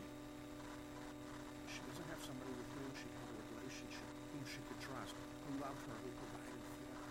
She 1.70 1.86
doesn't 1.86 2.08
have 2.10 2.22
somebody 2.26 2.50
with 2.50 2.70
whom 2.74 2.90
she 2.98 3.06
had 3.14 3.30
a 3.30 3.38
relationship, 3.62 4.10
whom 4.34 4.42
she 4.50 4.58
could 4.66 4.82
trust, 4.82 5.14
who 5.14 5.54
loved 5.62 5.86
her, 5.86 5.98
who 6.02 6.10
provided 6.18 6.66
for 6.82 6.98
her. 6.98 7.08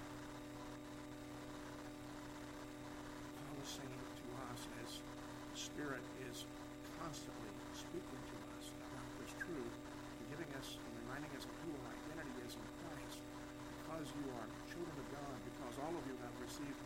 Saying 3.66 3.98
to 4.22 4.26
us 4.55 4.62
as 4.79 4.90
the 4.94 5.59
Spirit 5.59 6.05
is 6.31 6.46
constantly 7.02 7.50
speaking 7.74 8.22
to 8.31 8.37
us 8.55 8.70
about 8.79 9.11
this 9.18 9.35
truth 9.42 9.74
and 10.22 10.24
giving 10.31 10.48
us 10.55 10.79
and 10.79 10.92
reminding 11.02 11.35
us 11.35 11.44
of 11.44 11.55
who 11.66 11.74
our 11.83 11.90
identity 11.90 12.35
is 12.46 12.55
in 12.55 12.66
Christ 12.87 13.18
because 13.87 14.09
you 14.18 14.26
are 14.38 14.46
children 14.70 14.96
of 14.98 15.09
God, 15.14 15.37
because 15.46 15.74
all 15.79 15.94
of 15.94 16.05
you 16.07 16.16
have 16.22 16.35
received 16.42 16.79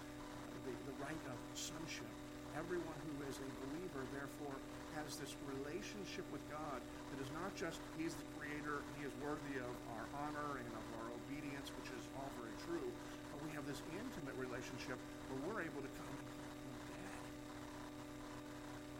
the, 0.64 0.72
the 0.84 0.96
right 1.00 1.24
of 1.32 1.36
sonship. 1.56 2.12
Everyone 2.56 2.98
who 3.08 3.14
is 3.24 3.40
a 3.40 3.50
believer, 3.64 4.02
therefore, 4.12 4.56
has 4.98 5.16
this 5.16 5.32
relationship 5.46 6.26
with 6.34 6.42
God 6.50 6.82
that 7.14 7.18
is 7.22 7.30
not 7.32 7.54
just 7.54 7.80
He's 7.96 8.12
the 8.18 8.26
Creator, 8.36 8.82
He 8.98 9.06
is 9.06 9.14
worthy 9.22 9.56
of 9.62 9.72
our 9.96 10.06
honor 10.12 10.58
and 10.58 10.72
of 10.74 10.84
our 10.98 11.08
obedience, 11.14 11.70
which 11.78 11.88
is 11.94 12.02
all 12.18 12.30
very 12.36 12.54
true, 12.66 12.90
but 13.30 13.38
we 13.40 13.50
have 13.54 13.64
this 13.64 13.80
intimate 13.94 14.34
relationship 14.36 14.98
where 15.30 15.40
we're 15.46 15.62
able 15.62 15.80
to 15.80 15.92
come 15.94 16.10
and 16.10 16.28
call 16.36 16.52
Him 16.66 16.74
Dad. 16.90 17.22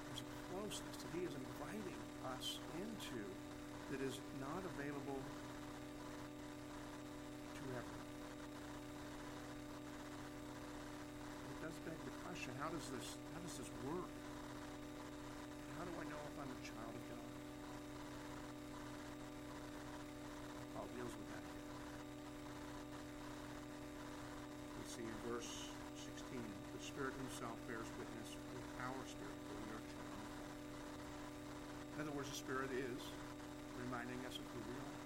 There's 0.09 0.23
a 0.23 0.31
closeness 0.71 1.03
that 1.03 1.11
He 1.19 1.27
is 1.27 1.35
inviting 1.35 1.99
us 2.31 2.63
into 2.79 3.19
that 3.91 3.99
is 4.07 4.23
not 4.39 4.63
available 4.79 5.19
to 7.59 7.63
everyone. 7.75 8.11
It 11.51 11.59
does 11.59 11.75
beg 11.83 11.99
the 12.07 12.15
question, 12.23 12.55
how 12.63 12.71
does 12.71 12.87
this 12.87 13.19
how 13.35 13.41
does 13.43 13.57
this 13.59 13.71
work? 13.83 14.15
How 15.75 15.91
do 15.91 15.93
I 15.99 16.07
know 16.07 16.23
if 16.23 16.35
I'm 16.39 16.53
a 16.55 16.61
child 16.63 16.95
of 16.95 17.05
God? 17.11 17.31
Paul 20.79 20.87
deals 20.95 21.15
with 21.19 21.29
that 21.35 21.45
here. 21.51 21.67
We 24.79 24.85
see 24.87 25.03
in 25.03 25.19
verse 25.35 25.51
16, 25.99 26.39
the 26.39 26.83
Spirit 26.87 27.19
himself 27.27 27.59
bears 27.67 27.91
witness 27.99 28.39
with 28.55 28.67
our 28.87 29.03
spirit 29.11 29.41
In 32.01 32.09
other 32.09 32.17
words, 32.17 32.33
the 32.33 32.41
Spirit 32.41 32.73
is 32.73 32.97
reminding 33.77 34.17
us 34.25 34.33
of 34.33 34.47
who 34.57 34.61
we 34.65 34.73
are. 34.73 34.97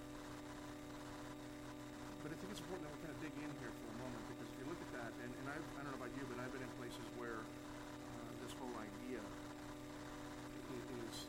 But 2.22 2.30
I 2.30 2.38
think 2.38 2.54
it's 2.54 2.62
important 2.62 2.86
that 2.86 2.94
we 2.94 3.02
kind 3.02 3.10
of 3.10 3.18
dig 3.18 3.34
in 3.34 3.50
here 3.58 3.74
for 3.74 3.86
a 3.90 3.96
moment 3.98 4.22
because 4.30 4.46
if 4.46 4.62
you 4.62 4.66
look 4.70 4.78
at 4.78 5.02
that, 5.02 5.10
and, 5.26 5.30
and 5.42 5.46
I've, 5.50 5.66
I 5.74 5.82
don't 5.82 5.90
know 5.90 6.06
about 6.06 6.14
you, 6.14 6.22
but 6.30 6.38
I've 6.38 6.54
been 6.54 6.62
in 6.62 6.70
places 6.78 7.02
where 7.18 7.42
uh, 7.42 8.30
this 8.46 8.54
whole 8.62 8.70
idea 8.78 9.18
is, 9.18 10.86
is, 11.02 11.26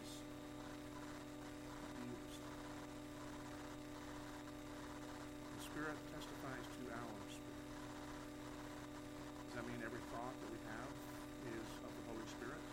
is 0.00 0.10
abused. 1.92 2.40
The 5.60 5.62
Spirit 5.76 6.00
testifies 6.08 6.64
to 6.64 6.82
our 6.96 7.16
spirit. 7.36 7.68
Does 9.44 9.60
that 9.60 9.64
mean 9.68 9.84
every 9.84 10.00
thought 10.08 10.32
that 10.40 10.48
we 10.48 10.60
have 10.72 10.90
is 11.52 11.68
of 11.84 11.92
the 11.92 12.04
Holy 12.16 12.24
Spirit? 12.32 12.64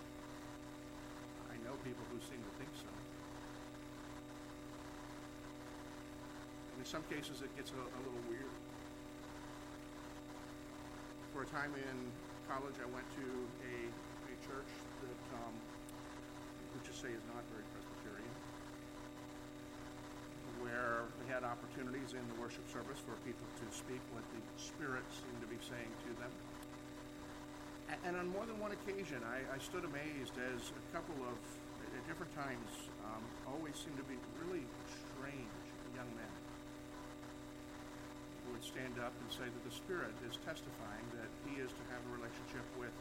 I 1.53 1.61
know 1.61 1.77
people 1.85 2.01
who 2.09 2.17
seem 2.25 2.41
to 2.41 2.53
think 2.57 2.73
so. 2.81 2.89
In 6.83 6.91
some 6.91 7.07
cases 7.07 7.39
it 7.39 7.47
gets 7.55 7.71
a, 7.71 7.79
a 7.79 7.99
little 8.03 8.23
weird. 8.27 8.51
For 11.31 11.47
a 11.47 11.49
time 11.55 11.71
in 11.79 11.97
college, 12.43 12.75
I 12.75 12.87
went 12.91 13.07
to 13.23 13.23
a, 13.23 13.75
a 13.87 14.35
church 14.43 14.67
that, 14.99 15.23
um, 15.39 15.55
let's 16.75 16.91
just 16.91 16.99
say, 16.99 17.07
is 17.07 17.23
not 17.31 17.39
very 17.55 17.63
Presbyterian, 17.71 18.35
where 20.59 21.07
they 21.23 21.31
had 21.31 21.47
opportunities 21.47 22.19
in 22.19 22.23
the 22.35 22.35
worship 22.35 22.67
service 22.67 22.99
for 22.99 23.15
people 23.23 23.47
to 23.63 23.65
speak 23.71 24.03
what 24.11 24.27
the 24.35 24.43
Spirit 24.59 25.07
seemed 25.07 25.39
to 25.39 25.47
be 25.47 25.63
saying 25.63 25.93
to 26.03 26.11
them. 26.19 26.33
And 28.03 28.19
on 28.19 28.27
more 28.27 28.43
than 28.43 28.59
one 28.59 28.75
occasion, 28.75 29.23
I, 29.23 29.39
I 29.55 29.57
stood 29.63 29.87
amazed 29.87 30.35
as 30.35 30.75
a 30.75 30.83
couple 30.91 31.15
of, 31.31 31.39
at 31.79 32.03
different 32.11 32.35
times, 32.35 32.91
um, 33.07 33.23
always 33.47 33.79
seemed 33.79 33.95
to 34.03 34.07
be 34.11 34.19
really 34.43 34.67
strange 35.15 35.63
young 35.95 36.11
men 36.19 36.33
would 38.52 38.52
stand 38.63 38.95
up 39.03 39.11
and 39.11 39.27
say 39.29 39.45
that 39.45 39.63
the 39.67 39.75
Spirit 39.75 40.15
is 40.25 40.39
testifying 40.47 41.05
that 41.19 41.29
he 41.45 41.59
is 41.59 41.69
to 41.69 41.83
have 41.91 42.01
a 42.07 42.11
relationship 42.15 42.65
with 42.79 42.95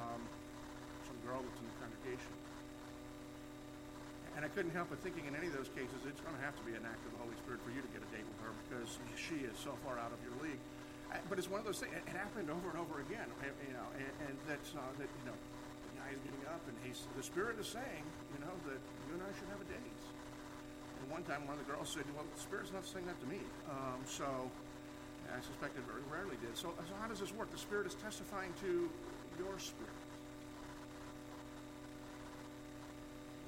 um, 0.00 0.20
some 1.04 1.18
girl 1.28 1.40
that's 1.44 1.60
in 1.60 1.66
the 1.68 1.78
congregation. 1.78 2.34
And 4.32 4.48
I 4.48 4.48
couldn't 4.48 4.72
help 4.72 4.88
but 4.88 5.04
thinking 5.04 5.28
in 5.28 5.36
any 5.36 5.52
of 5.52 5.56
those 5.56 5.68
cases, 5.76 6.00
it's 6.08 6.20
going 6.24 6.32
to 6.32 6.40
have 6.40 6.56
to 6.56 6.64
be 6.64 6.72
an 6.72 6.84
act 6.88 7.04
of 7.04 7.12
the 7.12 7.20
Holy 7.20 7.36
Spirit 7.44 7.60
for 7.60 7.68
you 7.70 7.84
to 7.84 7.90
get 7.92 8.00
a 8.00 8.10
date 8.16 8.24
with 8.24 8.40
her 8.48 8.52
because 8.64 8.88
she 9.12 9.44
is 9.44 9.52
so 9.60 9.76
far 9.84 10.00
out 10.00 10.08
of 10.08 10.20
your 10.24 10.32
league. 10.40 10.60
But 11.28 11.36
it's 11.36 11.52
one 11.52 11.60
of 11.60 11.68
those 11.68 11.76
things. 11.76 11.92
It 11.92 12.08
happened 12.08 12.48
over 12.48 12.72
and 12.72 12.80
over 12.80 13.04
again, 13.04 13.28
you 13.68 13.76
know, 13.76 13.84
and, 14.00 14.32
and 14.32 14.34
that's 14.48 14.72
uh, 14.72 14.80
that 14.96 15.10
you 15.12 15.24
know, 15.28 15.36
the 15.36 15.92
guy 16.00 16.08
is 16.08 16.20
getting 16.24 16.40
up 16.48 16.64
and 16.64 16.72
he's 16.80 17.04
the 17.12 17.22
Spirit 17.22 17.60
is 17.60 17.68
saying, 17.68 18.04
you 18.32 18.40
know, 18.40 18.54
that 18.72 18.80
you 18.80 19.20
and 19.20 19.20
I 19.20 19.28
should 19.36 19.48
have 19.52 19.60
a 19.60 19.68
date 19.68 19.84
And 19.84 21.04
one 21.12 21.20
time, 21.28 21.44
one 21.44 21.60
of 21.60 21.62
the 21.62 21.68
girls 21.68 21.92
said, 21.92 22.08
"Well, 22.16 22.24
the 22.24 22.40
Spirit's 22.40 22.72
not 22.72 22.88
saying 22.88 23.04
that 23.12 23.20
to 23.20 23.28
me." 23.28 23.44
Um, 23.68 24.00
so 24.08 24.48
I 25.32 25.40
suspect 25.40 25.80
it 25.80 25.84
very 25.88 26.04
rarely 26.12 26.36
did. 26.44 26.52
So, 26.60 26.76
so 26.76 26.92
how 27.00 27.08
does 27.08 27.20
this 27.20 27.32
work? 27.32 27.48
The 27.48 27.60
Spirit 27.60 27.88
is 27.88 27.96
testifying 27.96 28.52
to 28.60 28.88
your 29.40 29.56
spirit. 29.56 29.96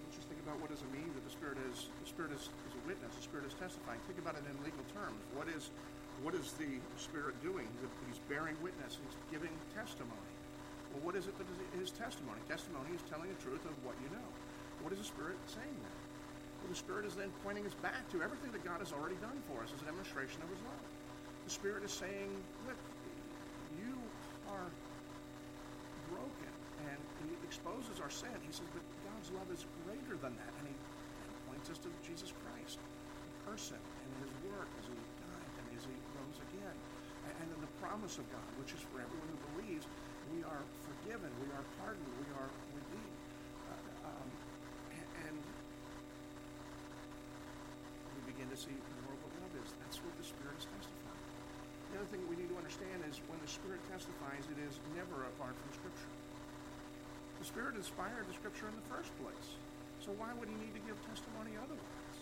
Let's 0.08 0.16
just 0.16 0.28
think 0.32 0.40
about 0.40 0.56
what 0.64 0.72
does 0.72 0.80
it 0.80 0.88
mean 0.96 1.12
that 1.12 1.24
the 1.28 1.34
Spirit 1.34 1.60
is 1.68 1.92
the 2.00 2.08
Spirit 2.08 2.32
is, 2.32 2.48
is 2.48 2.72
a 2.72 2.82
witness. 2.88 3.12
The 3.20 3.26
Spirit 3.28 3.44
is 3.44 3.54
testifying. 3.60 4.00
Think 4.08 4.16
about 4.16 4.40
it 4.40 4.48
in 4.48 4.56
legal 4.64 4.84
terms. 4.96 5.20
What 5.36 5.52
is 5.52 5.68
what 6.24 6.32
is 6.32 6.56
the 6.56 6.80
Spirit 6.96 7.36
doing? 7.44 7.68
He's 8.08 8.22
bearing 8.32 8.56
witness. 8.64 8.96
He's 8.96 9.18
giving 9.28 9.52
testimony. 9.76 10.32
Well, 10.94 11.04
what 11.04 11.14
is 11.18 11.28
it 11.28 11.36
that 11.36 11.48
is 11.52 11.58
his 11.76 11.90
testimony? 11.92 12.40
Testimony 12.48 12.96
is 12.96 13.04
telling 13.12 13.28
the 13.28 13.40
truth 13.44 13.66
of 13.68 13.74
what 13.84 13.98
you 14.00 14.08
know. 14.14 14.28
What 14.80 14.94
is 14.94 15.02
the 15.02 15.10
Spirit 15.10 15.36
saying 15.50 15.76
then? 15.84 15.98
Well, 16.62 16.70
the 16.72 16.80
Spirit 16.80 17.04
is 17.04 17.12
then 17.18 17.28
pointing 17.42 17.66
us 17.68 17.76
back 17.84 18.08
to 18.14 18.22
everything 18.22 18.54
that 18.56 18.64
God 18.64 18.78
has 18.80 18.94
already 18.94 19.18
done 19.20 19.36
for 19.50 19.60
us 19.60 19.74
as 19.74 19.82
a 19.82 19.88
demonstration 19.90 20.40
of 20.40 20.48
His 20.48 20.62
love. 20.64 20.93
The 21.44 21.52
Spirit 21.52 21.84
is 21.84 21.92
saying, 21.92 22.32
look, 22.64 22.80
you 23.76 23.92
are 24.48 24.68
broken. 26.08 26.52
And 26.88 26.98
He 27.28 27.36
exposes 27.44 28.00
our 28.00 28.08
sin. 28.08 28.32
He 28.44 28.52
says, 28.52 28.68
but 28.72 28.80
God's 29.04 29.28
love 29.36 29.48
is 29.52 29.68
greater 29.84 30.16
than 30.24 30.32
that. 30.40 30.52
And 30.64 30.72
He 30.72 30.76
points 31.52 31.68
us 31.68 31.78
to 31.84 31.88
Jesus 32.00 32.32
Christ, 32.44 32.80
the 32.80 33.52
person, 33.52 33.76
and 33.76 34.10
His 34.24 34.32
work 34.48 34.68
as 34.80 34.88
He 34.88 34.96
died 35.20 35.52
and 35.60 35.66
as 35.76 35.84
He 35.84 35.96
rose 36.16 36.38
again. 36.52 36.76
And 37.40 37.48
then 37.48 37.60
the 37.60 37.74
promise 37.80 38.16
of 38.20 38.24
God, 38.32 38.48
which 38.60 38.72
is 38.76 38.80
for 38.92 39.00
everyone 39.00 39.28
who 39.32 39.40
believes, 39.56 39.84
we 40.32 40.44
are 40.44 40.64
forgiven, 40.84 41.28
we 41.40 41.48
are 41.52 41.64
pardoned, 41.80 42.08
we 42.20 42.28
are 42.40 42.48
redeemed. 42.72 43.20
Uh, 43.68 44.08
um, 44.08 44.28
and 45.28 45.36
we 48.16 48.20
begin 48.32 48.48
to 48.48 48.56
see 48.56 48.76
more 49.04 49.12
of 49.12 49.20
what 49.24 49.32
love 49.40 49.54
is. 49.60 49.72
That's 49.84 50.00
what 50.04 50.12
the 50.20 50.24
Spirit 50.24 50.56
is 50.56 50.68
testifying. 50.68 51.23
The 51.94 52.02
other 52.02 52.10
thing 52.10 52.26
we 52.26 52.34
need 52.34 52.50
to 52.50 52.58
understand 52.58 53.06
is 53.06 53.22
when 53.30 53.38
the 53.38 53.46
Spirit 53.46 53.78
testifies, 53.86 54.42
it 54.50 54.58
is 54.66 54.82
never 54.98 55.30
apart 55.30 55.54
from 55.54 55.70
Scripture. 55.78 56.10
The 57.38 57.46
Spirit 57.46 57.78
inspired 57.78 58.26
the 58.26 58.34
Scripture 58.34 58.66
in 58.66 58.74
the 58.74 58.88
first 58.90 59.14
place. 59.22 59.54
So 60.02 60.10
why 60.18 60.34
would 60.34 60.50
he 60.50 60.58
need 60.58 60.74
to 60.74 60.82
give 60.90 60.98
testimony 61.06 61.54
otherwise? 61.54 62.18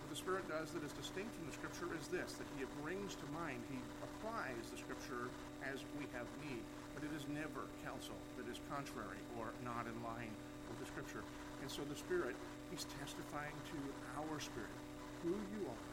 What 0.00 0.08
the 0.08 0.16
Spirit 0.16 0.48
does 0.48 0.72
that 0.72 0.80
is 0.80 0.96
distinct 0.96 1.28
from 1.36 1.44
the 1.44 1.56
Scripture 1.60 1.92
is 1.92 2.08
this, 2.08 2.40
that 2.40 2.48
he 2.56 2.64
brings 2.80 3.12
to 3.20 3.26
mind, 3.36 3.60
he 3.68 3.84
applies 4.00 4.72
the 4.72 4.80
Scripture 4.80 5.28
as 5.68 5.84
we 6.00 6.08
have 6.16 6.24
need, 6.40 6.64
but 6.96 7.04
it 7.04 7.12
is 7.12 7.28
never 7.28 7.68
counsel 7.84 8.16
that 8.40 8.48
is 8.48 8.64
contrary 8.72 9.20
or 9.36 9.52
not 9.60 9.84
in 9.84 9.96
line 10.00 10.32
with 10.72 10.80
the 10.80 10.88
Scripture. 10.88 11.20
And 11.60 11.68
so 11.68 11.84
the 11.84 12.00
Spirit 12.00 12.32
He's 12.70 12.86
testifying 12.98 13.54
to 13.70 13.78
our 14.18 14.40
spirit 14.40 14.74
who 15.22 15.30
you 15.30 15.62
are 15.70 15.85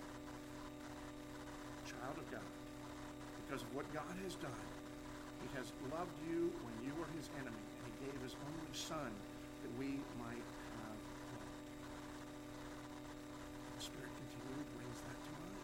child 2.03 2.19
of 2.19 2.27
God 2.35 2.51
because 3.47 3.63
of 3.63 3.71
what 3.71 3.87
God 3.95 4.15
has 4.27 4.35
done. 4.43 4.65
He 5.39 5.47
has 5.55 5.71
loved 5.87 6.11
you 6.27 6.51
when 6.51 6.75
you 6.83 6.91
were 6.99 7.07
his 7.15 7.31
enemy, 7.39 7.63
and 7.63 7.83
he 7.87 7.95
gave 8.03 8.19
his 8.19 8.35
only 8.43 8.73
son 8.75 9.07
that 9.63 9.71
we 9.79 9.95
might 10.19 10.47
have 10.75 10.99
hope. 11.31 11.55
The 13.79 13.83
Spirit 13.87 14.11
continually 14.19 14.67
brings 14.75 14.99
that 15.07 15.15
to 15.15 15.31
mind. 15.39 15.63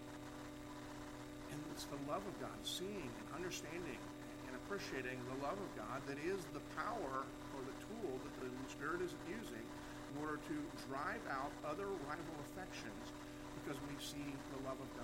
And 1.51 1.59
it's 1.75 1.87
the 1.91 1.99
love 2.07 2.23
of 2.23 2.35
God, 2.39 2.55
seeing 2.63 3.11
and 3.11 3.27
understanding 3.35 3.99
and 4.47 4.53
appreciating 4.63 5.19
the 5.27 5.43
love 5.43 5.59
of 5.59 5.71
God 5.75 5.99
that 6.07 6.19
is 6.23 6.39
the 6.55 6.63
power 6.79 7.27
or 7.27 7.61
the 7.67 7.77
tool 7.83 8.15
that 8.15 8.33
the 8.39 8.51
Spirit 8.71 9.03
is 9.03 9.11
using 9.27 9.63
in 9.63 10.15
order 10.23 10.39
to 10.39 10.55
drive 10.87 11.23
out 11.35 11.51
other 11.67 11.87
rival 12.07 12.35
affections 12.47 13.11
because 13.59 13.75
we 13.91 13.95
see 13.99 14.27
the 14.55 14.59
love 14.63 14.79
of 14.79 14.89
God 14.95 14.98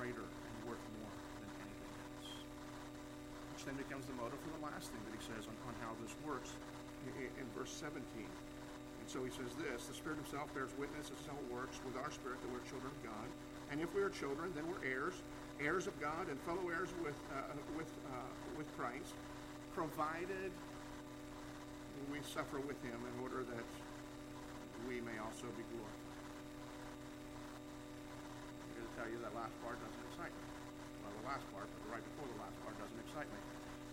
greater 0.00 0.24
and 0.24 0.56
worth 0.64 0.80
more 0.96 1.12
than 1.44 1.50
anything 1.60 1.92
else. 1.92 2.32
Which 3.52 3.68
then 3.68 3.76
becomes 3.76 4.08
the 4.08 4.16
motive 4.16 4.40
for 4.40 4.48
the 4.56 4.64
last 4.64 4.88
thing 4.88 5.02
that 5.04 5.12
he 5.12 5.20
says 5.20 5.44
on, 5.44 5.52
on 5.68 5.76
how 5.84 5.92
this 6.00 6.16
works 6.24 6.56
in, 7.20 7.44
verse 7.52 7.68
17. 7.76 8.00
And 8.00 9.06
so 9.08 9.20
he 9.20 9.28
says 9.28 9.52
this 9.60 9.92
The 9.92 9.96
Spirit 9.96 10.16
Himself 10.24 10.48
bears 10.56 10.72
witness, 10.80 11.12
this 11.12 11.20
is 11.20 11.28
how 11.28 11.36
it 11.36 11.48
works, 11.52 11.76
with 11.84 12.00
our 12.00 12.08
spirit 12.08 12.40
that 12.40 12.48
we're 12.48 12.64
children 12.72 12.88
of 12.88 13.00
God. 13.04 13.28
And 13.68 13.84
if 13.84 13.92
we 13.92 14.00
are 14.00 14.08
children, 14.08 14.56
then 14.56 14.64
we're 14.64 14.80
heirs, 14.88 15.20
heirs 15.60 15.84
of 15.84 15.92
God 16.00 16.32
and 16.32 16.40
fellow 16.48 16.64
heirs 16.72 16.88
with, 17.04 17.20
uh, 17.36 17.52
with, 17.76 17.92
uh, 18.08 18.32
with 18.56 18.68
Christ, 18.80 19.12
provided 19.76 20.48
we 22.08 22.24
suffer 22.24 22.56
with 22.64 22.80
Him 22.80 22.96
in 22.96 23.14
order 23.20 23.44
that 23.44 23.68
we 24.88 25.04
may 25.04 25.20
also 25.20 25.44
be 25.60 25.64
glorified. 25.76 26.00
I'm 28.64 28.70
going 28.80 28.88
to 28.88 28.89
tell 29.00 29.08
you 29.08 29.16
that 29.24 29.32
last 29.32 29.56
part 29.64 29.80
doesn't 29.80 30.04
excite 30.12 30.28
me. 30.28 30.44
Well, 31.00 31.12
the 31.24 31.26
last 31.32 31.48
part, 31.56 31.64
but 31.64 31.80
the 31.88 31.90
right 31.96 32.04
before 32.04 32.28
the 32.28 32.40
last 32.44 32.52
part 32.60 32.76
doesn't 32.76 33.00
excite 33.00 33.28
me. 33.32 33.40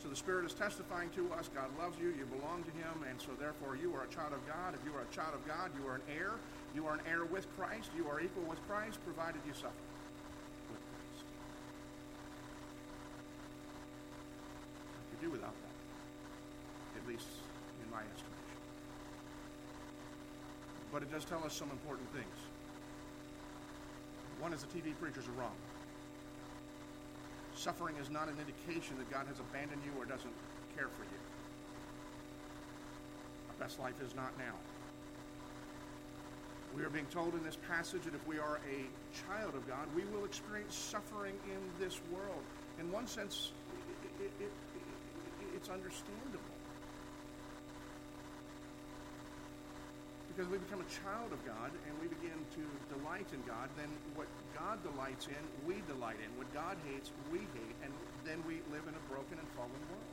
So 0.03 0.11
the 0.11 0.19
Spirit 0.19 0.43
is 0.43 0.51
testifying 0.51 1.07
to 1.15 1.31
us 1.39 1.47
God 1.55 1.71
loves 1.79 1.95
you, 1.95 2.11
you 2.11 2.27
belong 2.27 2.67
to 2.67 2.73
Him, 2.75 3.07
and 3.07 3.15
so 3.15 3.31
therefore 3.39 3.79
you 3.79 3.95
are 3.95 4.03
a 4.03 4.11
child 4.11 4.35
of 4.35 4.43
God. 4.43 4.75
If 4.75 4.83
you 4.83 4.91
are 4.99 5.07
a 5.07 5.13
child 5.15 5.31
of 5.31 5.47
God, 5.47 5.71
you 5.79 5.87
are 5.87 5.95
an 5.95 6.05
heir. 6.11 6.35
You 6.75 6.83
are 6.91 6.99
an 6.99 7.05
heir 7.07 7.23
with 7.23 7.47
Christ. 7.55 7.87
You 7.95 8.11
are 8.11 8.19
equal 8.19 8.43
with 8.51 8.59
Christ, 8.67 8.99
provided 9.07 9.39
you 9.47 9.55
suffer 9.55 9.71
with 10.67 10.83
Christ. 10.91 11.23
You 15.15 15.17
do 15.23 15.29
without 15.31 15.55
that, 15.55 15.75
at 16.99 17.03
least 17.07 17.31
in 17.79 17.87
my 17.87 18.03
estimation. 18.11 18.59
But 20.91 21.07
it 21.07 21.09
does 21.15 21.23
tell 21.23 21.47
us 21.47 21.55
some 21.55 21.71
important 21.71 22.11
things. 22.11 22.37
One 24.39 24.53
is 24.53 24.61
the 24.61 24.67
TV 24.67 24.93
preachers 24.99 25.25
are 25.27 25.41
wrong. 25.41 25.55
Suffering 27.55 27.95
is 27.97 28.09
not 28.09 28.27
an 28.27 28.35
indication 28.39 28.97
that 28.99 29.09
God 29.09 29.25
has 29.27 29.39
abandoned 29.39 29.81
you 29.83 29.91
or 29.99 30.05
doesn't 30.05 30.33
care 30.75 30.87
for 30.87 31.03
you. 31.03 31.19
Our 33.49 33.55
best 33.65 33.79
life 33.79 33.99
is 34.01 34.13
not 34.15 34.37
now. 34.37 34.53
We 36.75 36.83
are 36.83 36.89
being 36.89 37.07
told 37.07 37.33
in 37.33 37.43
this 37.43 37.57
passage 37.67 38.03
that 38.03 38.13
if 38.13 38.27
we 38.27 38.37
are 38.37 38.59
a 38.69 38.85
child 39.25 39.55
of 39.55 39.67
God, 39.67 39.87
we 39.95 40.03
will 40.13 40.25
experience 40.25 40.75
suffering 40.75 41.33
in 41.45 41.83
this 41.83 41.99
world. 42.13 42.43
In 42.79 42.91
one 42.91 43.07
sense, 43.07 43.51
it, 44.21 44.23
it, 44.23 44.31
it, 44.43 44.51
it's 45.55 45.69
understandable. 45.69 46.56
Because 50.37 50.53
we 50.53 50.61
become 50.61 50.85
a 50.85 50.91
child 51.01 51.33
of 51.33 51.41
God 51.49 51.73
and 51.89 51.97
we 51.97 52.05
begin 52.13 52.37
to 52.53 52.61
delight 52.93 53.25
in 53.33 53.41
God, 53.49 53.73
then 53.73 53.89
what 54.13 54.29
God 54.53 54.77
delights 54.85 55.25
in, 55.25 55.41
we 55.65 55.81
delight 55.89 56.21
in. 56.21 56.29
What 56.37 56.45
God 56.53 56.77
hates, 56.85 57.09
we 57.33 57.41
hate, 57.57 57.77
and 57.81 57.89
then 58.21 58.37
we 58.45 58.61
live 58.69 58.85
in 58.85 58.93
a 58.93 59.03
broken 59.09 59.41
and 59.41 59.49
fallen 59.57 59.81
world. 59.89 60.05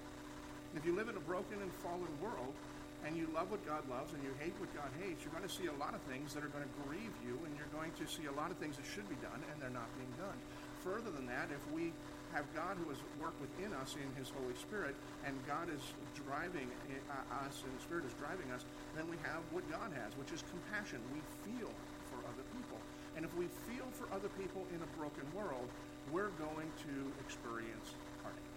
And 0.72 0.80
if 0.80 0.88
you 0.88 0.96
live 0.96 1.12
in 1.12 1.20
a 1.20 1.26
broken 1.28 1.60
and 1.60 1.68
fallen 1.84 2.08
world, 2.24 2.56
and 3.04 3.20
you 3.20 3.28
love 3.36 3.52
what 3.52 3.60
God 3.68 3.84
loves 3.92 4.16
and 4.16 4.24
you 4.24 4.32
hate 4.40 4.56
what 4.56 4.72
God 4.72 4.88
hates, 4.96 5.20
you're 5.20 5.36
going 5.36 5.44
to 5.44 5.52
see 5.52 5.68
a 5.68 5.76
lot 5.76 5.92
of 5.92 6.00
things 6.08 6.32
that 6.32 6.40
are 6.40 6.48
going 6.48 6.64
to 6.64 6.74
grieve 6.88 7.12
you, 7.20 7.36
and 7.44 7.52
you're 7.60 7.68
going 7.76 7.92
to 8.00 8.08
see 8.08 8.24
a 8.24 8.32
lot 8.32 8.48
of 8.48 8.56
things 8.56 8.80
that 8.80 8.88
should 8.88 9.04
be 9.12 9.20
done, 9.20 9.44
and 9.52 9.60
they're 9.60 9.76
not 9.76 9.92
being 10.00 10.08
done. 10.16 10.40
Further 10.80 11.12
than 11.12 11.28
that, 11.28 11.52
if 11.52 11.60
we 11.68 11.92
have 12.32 12.48
God 12.56 12.80
who 12.80 12.88
has 12.88 12.98
worked 13.20 13.36
within 13.44 13.76
us 13.76 13.92
in 14.00 14.08
His 14.16 14.32
Holy 14.32 14.56
Spirit, 14.56 14.96
and 15.28 15.36
God 15.44 15.68
is 15.68 15.84
driving 16.26 16.72
uh, 17.12 17.44
us, 17.44 17.60
and 17.60 17.70
the 17.76 17.82
Spirit 17.84 18.08
is 18.08 18.16
driving 18.16 18.48
us, 18.56 18.64
then 18.94 19.10
we 19.10 19.18
have 19.26 19.42
what 19.50 19.66
God 19.70 19.90
has, 19.94 20.14
which 20.14 20.30
is 20.30 20.42
compassion. 20.50 21.02
We 21.10 21.20
feel 21.46 21.70
for 22.10 22.18
other 22.30 22.46
people. 22.54 22.78
And 23.18 23.22
if 23.26 23.30
we 23.38 23.46
feel 23.70 23.86
for 23.94 24.06
other 24.10 24.30
people 24.38 24.66
in 24.74 24.82
a 24.82 24.90
broken 24.98 25.26
world, 25.34 25.66
we're 26.10 26.34
going 26.38 26.70
to 26.86 26.94
experience 27.22 27.94
heartache. 28.22 28.54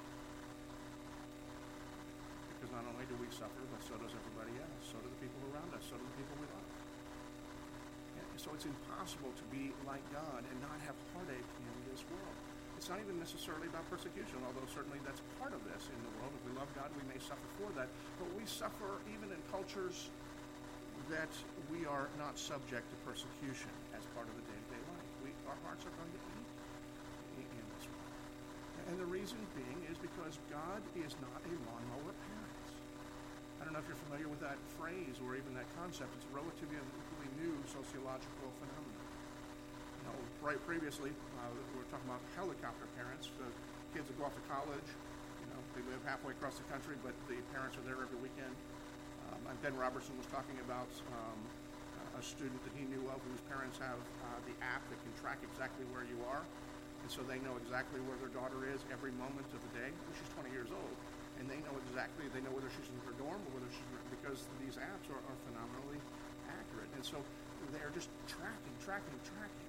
Because 2.54 2.74
not 2.74 2.86
only 2.90 3.06
do 3.06 3.18
we 3.22 3.30
suffer, 3.30 3.62
but 3.70 3.82
so 3.86 3.94
does 4.02 4.14
everybody 4.14 4.54
else. 4.58 4.94
So 4.94 4.98
do 5.02 5.10
the 5.10 5.22
people 5.22 5.42
around 5.54 5.70
us. 5.78 5.86
So 5.86 5.98
do 5.98 6.06
the 6.06 6.18
people 6.18 6.36
we 6.42 6.50
love. 6.50 6.70
And 8.18 8.40
so 8.42 8.50
it's 8.54 8.66
impossible 8.66 9.34
to 9.34 9.46
be 9.54 9.74
like 9.86 10.02
God 10.14 10.42
and 10.42 10.58
not 10.62 10.78
have 10.86 10.98
heartache 11.14 11.52
in 11.62 11.76
this 11.90 12.02
world. 12.10 12.38
It's 12.78 12.90
not 12.94 13.02
even 13.02 13.18
necessarily 13.18 13.66
about 13.66 13.90
persecution, 13.90 14.38
although 14.46 14.70
certainly 14.70 15.02
that's 15.02 15.22
part 15.42 15.50
of 15.50 15.62
this 15.66 15.90
in 15.90 15.98
the 16.06 16.14
world. 16.22 16.30
If 16.38 16.44
we 16.46 16.54
love 16.54 16.70
God, 16.78 16.94
we 16.94 17.02
may 17.10 17.18
suffer 17.18 17.50
for 17.58 17.74
that. 17.74 17.90
But 18.22 18.30
we 18.38 18.46
suffer 18.46 19.02
even 19.10 19.34
in 19.34 19.42
cultures 19.50 20.14
that 21.08 21.32
we 21.72 21.88
are 21.88 22.12
not 22.20 22.36
subject 22.36 22.84
to 22.92 22.96
persecution 23.08 23.72
as 23.96 24.04
part 24.12 24.28
of 24.28 24.36
the 24.36 24.44
day-to-day 24.44 24.84
life. 24.92 25.12
We, 25.24 25.32
our 25.48 25.56
hearts 25.64 25.88
are 25.88 25.96
going 25.96 26.12
to 26.12 26.22
eat 27.40 27.48
in 27.48 27.66
this 27.80 27.86
world. 27.88 28.14
And 28.92 28.96
the 29.00 29.08
reason 29.08 29.40
being 29.56 29.80
is 29.88 29.96
because 30.00 30.36
God 30.52 30.84
is 31.00 31.16
not 31.24 31.40
a 31.48 31.54
lawnmower 31.72 32.12
parent. 32.12 32.68
I 33.60 33.66
don't 33.66 33.74
know 33.74 33.82
if 33.82 33.88
you're 33.88 34.04
familiar 34.12 34.28
with 34.28 34.44
that 34.44 34.60
phrase 34.76 35.16
or 35.24 35.40
even 35.40 35.56
that 35.56 35.68
concept. 35.80 36.12
It's 36.20 36.28
a 36.28 36.36
relatively 36.36 36.80
new 37.40 37.56
sociological 37.68 38.52
phenomenon. 38.60 39.08
You 40.00 40.04
know, 40.12 40.18
right 40.44 40.60
previously, 40.68 41.12
uh, 41.12 41.50
we 41.52 41.80
were 41.80 41.88
talking 41.88 42.08
about 42.08 42.24
helicopter 42.36 42.88
parents. 43.00 43.32
The 43.40 43.50
kids 43.96 44.08
that 44.12 44.16
go 44.20 44.28
off 44.28 44.36
to 44.36 44.46
college, 44.48 44.90
you 45.40 45.48
know, 45.52 45.60
they 45.72 45.84
live 45.88 46.00
halfway 46.04 46.36
across 46.36 46.60
the 46.60 46.68
country, 46.68 47.00
but 47.00 47.16
the 47.32 47.40
parents 47.56 47.80
are 47.80 47.86
there 47.88 48.00
every 48.00 48.20
weekend. 48.20 48.52
Ben 49.64 49.76
Robertson 49.76 50.16
was 50.18 50.28
talking 50.30 50.56
about 50.64 50.90
um, 51.12 51.40
a 52.20 52.24
student 52.24 52.60
that 52.64 52.74
he 52.76 52.86
knew 52.88 53.04
of 53.10 53.20
whose 53.20 53.44
parents 53.52 53.80
have 53.80 53.98
uh, 53.98 54.40
the 54.48 54.56
app 54.64 54.84
that 54.92 55.00
can 55.02 55.14
track 55.22 55.40
exactly 55.44 55.84
where 55.92 56.06
you 56.08 56.20
are. 56.30 56.44
And 57.04 57.10
so 57.12 57.24
they 57.24 57.40
know 57.40 57.56
exactly 57.62 58.02
where 58.04 58.18
their 58.20 58.34
daughter 58.34 58.68
is 58.68 58.84
every 58.92 59.14
moment 59.16 59.48
of 59.54 59.62
the 59.62 59.74
day. 59.78 59.92
She's 60.18 60.32
20 60.36 60.52
years 60.52 60.70
old 60.72 60.96
and 61.38 61.46
they 61.46 61.62
know 61.62 61.76
exactly, 61.88 62.26
they 62.34 62.42
know 62.42 62.54
whether 62.54 62.70
she's 62.74 62.90
in 62.90 62.98
her 63.06 63.16
dorm 63.22 63.38
or 63.38 63.52
whether 63.62 63.70
she's, 63.70 63.90
because 64.10 64.42
these 64.66 64.76
apps 64.82 65.06
are, 65.14 65.22
are 65.22 65.38
phenomenally 65.46 66.02
accurate. 66.50 66.90
And 66.98 67.06
so 67.06 67.22
they're 67.70 67.94
just 67.94 68.10
tracking, 68.26 68.76
tracking, 68.82 69.18
tracking. 69.22 69.68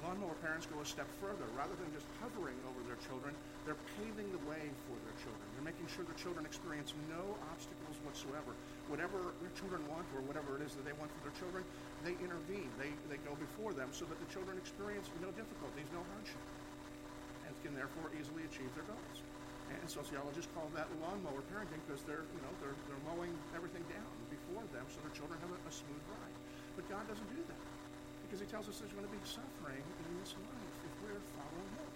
Lawnmower 0.00 0.34
parents 0.42 0.66
go 0.66 0.80
a 0.80 0.88
step 0.88 1.06
further. 1.22 1.46
Rather 1.54 1.76
than 1.78 1.86
just 1.94 2.08
hovering 2.18 2.58
over 2.66 2.80
their 2.88 2.98
children, 3.06 3.30
they're 3.68 3.78
paving 4.00 4.26
the 4.34 4.42
way 4.50 4.64
for 4.88 4.96
their 5.06 5.16
children. 5.22 5.46
They're 5.54 5.68
making 5.68 5.86
sure 5.92 6.02
their 6.02 6.18
children 6.18 6.42
experience 6.42 6.90
no 7.06 7.22
obstacles 7.52 7.94
whatsoever. 8.02 8.50
Whatever 8.90 9.32
their 9.40 9.54
children 9.54 9.80
want 9.86 10.04
or 10.16 10.20
whatever 10.26 10.58
it 10.58 10.62
is 10.66 10.74
that 10.74 10.84
they 10.84 10.96
want 10.98 11.08
for 11.08 11.22
their 11.28 11.36
children, 11.38 11.62
they 12.02 12.14
intervene. 12.18 12.68
They, 12.76 12.90
they 13.06 13.18
go 13.22 13.32
before 13.38 13.72
them 13.72 13.88
so 13.94 14.04
that 14.10 14.18
the 14.18 14.28
children 14.34 14.58
experience 14.58 15.06
no 15.22 15.30
difficulties, 15.32 15.86
no 15.94 16.02
hardship, 16.12 16.42
and 17.46 17.52
can 17.62 17.72
therefore 17.78 18.10
easily 18.18 18.42
achieve 18.46 18.70
their 18.74 18.86
goals. 18.90 19.18
And 19.70 19.86
sociologists 19.88 20.50
call 20.52 20.68
that 20.76 20.90
lawnmower 21.00 21.40
parenting 21.48 21.80
because 21.86 22.02
they're, 22.04 22.26
you 22.26 22.42
know, 22.42 22.52
they're, 22.60 22.76
they're 22.90 23.04
mowing 23.08 23.32
everything 23.56 23.86
down 23.88 24.12
before 24.28 24.66
them 24.74 24.84
so 24.90 25.00
their 25.00 25.14
children 25.16 25.38
have 25.40 25.52
a, 25.54 25.58
a 25.64 25.72
smooth 25.72 26.02
ride. 26.12 26.36
But 26.76 26.84
God 26.90 27.04
doesn't 27.08 27.30
do 27.32 27.40
that 27.48 27.64
because 28.26 28.40
he 28.40 28.48
tells 28.48 28.68
us 28.68 28.80
there's 28.80 28.92
going 28.92 29.06
to 29.06 29.14
be 29.14 29.24
suffering 29.24 29.80
in 29.80 30.10
this 30.20 30.34
life 30.36 30.76
if 30.84 30.92
we're 31.04 31.22
following 31.36 31.72
him. 31.78 31.91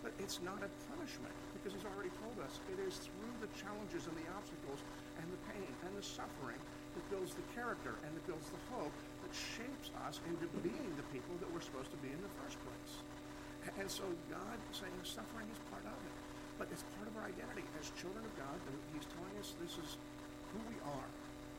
But 0.00 0.16
it's 0.16 0.40
not 0.40 0.60
a 0.64 0.70
punishment 0.88 1.36
because 1.56 1.76
he's 1.76 1.84
already 1.84 2.12
told 2.24 2.36
us 2.40 2.56
it 2.72 2.80
is 2.80 2.96
through 3.04 3.36
the 3.44 3.50
challenges 3.56 4.08
and 4.08 4.16
the 4.16 4.28
obstacles 4.32 4.80
and 5.20 5.28
the 5.28 5.40
pain 5.52 5.70
and 5.84 5.92
the 5.92 6.04
suffering 6.04 6.56
that 6.96 7.04
builds 7.12 7.36
the 7.36 7.44
character 7.52 8.00
and 8.02 8.10
that 8.16 8.24
builds 8.24 8.48
the 8.48 8.62
hope 8.72 8.94
that 9.20 9.32
shapes 9.36 9.92
us 10.08 10.24
into 10.24 10.48
being 10.64 10.90
the 10.96 11.06
people 11.12 11.36
that 11.38 11.48
we're 11.52 11.62
supposed 11.62 11.92
to 11.92 12.00
be 12.00 12.08
in 12.08 12.20
the 12.24 12.32
first 12.40 12.56
place. 12.64 12.92
And 13.76 13.88
so 13.92 14.08
God 14.32 14.56
saying 14.72 14.96
suffering 15.04 15.46
is 15.52 15.60
part 15.68 15.84
of 15.84 16.00
it 16.00 16.16
but 16.60 16.68
it's 16.68 16.84
part 17.00 17.08
of 17.08 17.16
our 17.16 17.24
identity. 17.24 17.64
As 17.80 17.88
children 17.96 18.20
of 18.20 18.34
God, 18.36 18.60
he's 18.92 19.08
telling 19.08 19.32
us 19.40 19.56
this 19.64 19.80
is 19.80 19.96
who 20.52 20.60
we 20.68 20.76
are. 20.84 21.08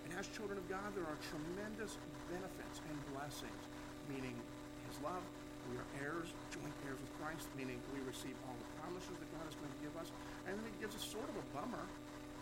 And 0.05 0.13
as 0.13 0.29
children 0.29 0.61
of 0.61 0.69
God, 0.69 0.93
there 0.93 1.09
are 1.09 1.17
tremendous 1.25 1.97
benefits 2.29 2.85
and 2.85 2.95
blessings, 3.09 3.63
meaning 4.05 4.37
his 4.85 5.01
love. 5.01 5.25
We 5.69 5.77
are 5.77 5.87
heirs, 6.01 6.33
joint 6.49 6.75
heirs 6.87 6.97
with 6.97 7.13
Christ, 7.21 7.45
meaning 7.53 7.77
we 7.93 8.01
receive 8.07 8.33
all 8.47 8.57
the 8.57 8.69
promises 8.81 9.13
that 9.13 9.29
God 9.37 9.45
is 9.45 9.55
going 9.59 9.69
to 9.69 9.81
give 9.85 9.93
us. 10.01 10.09
And 10.49 10.57
then 10.57 10.65
he 10.65 10.73
gives 10.81 10.97
us 10.97 11.05
sort 11.05 11.27
of 11.29 11.35
a 11.37 11.45
bummer. 11.53 11.85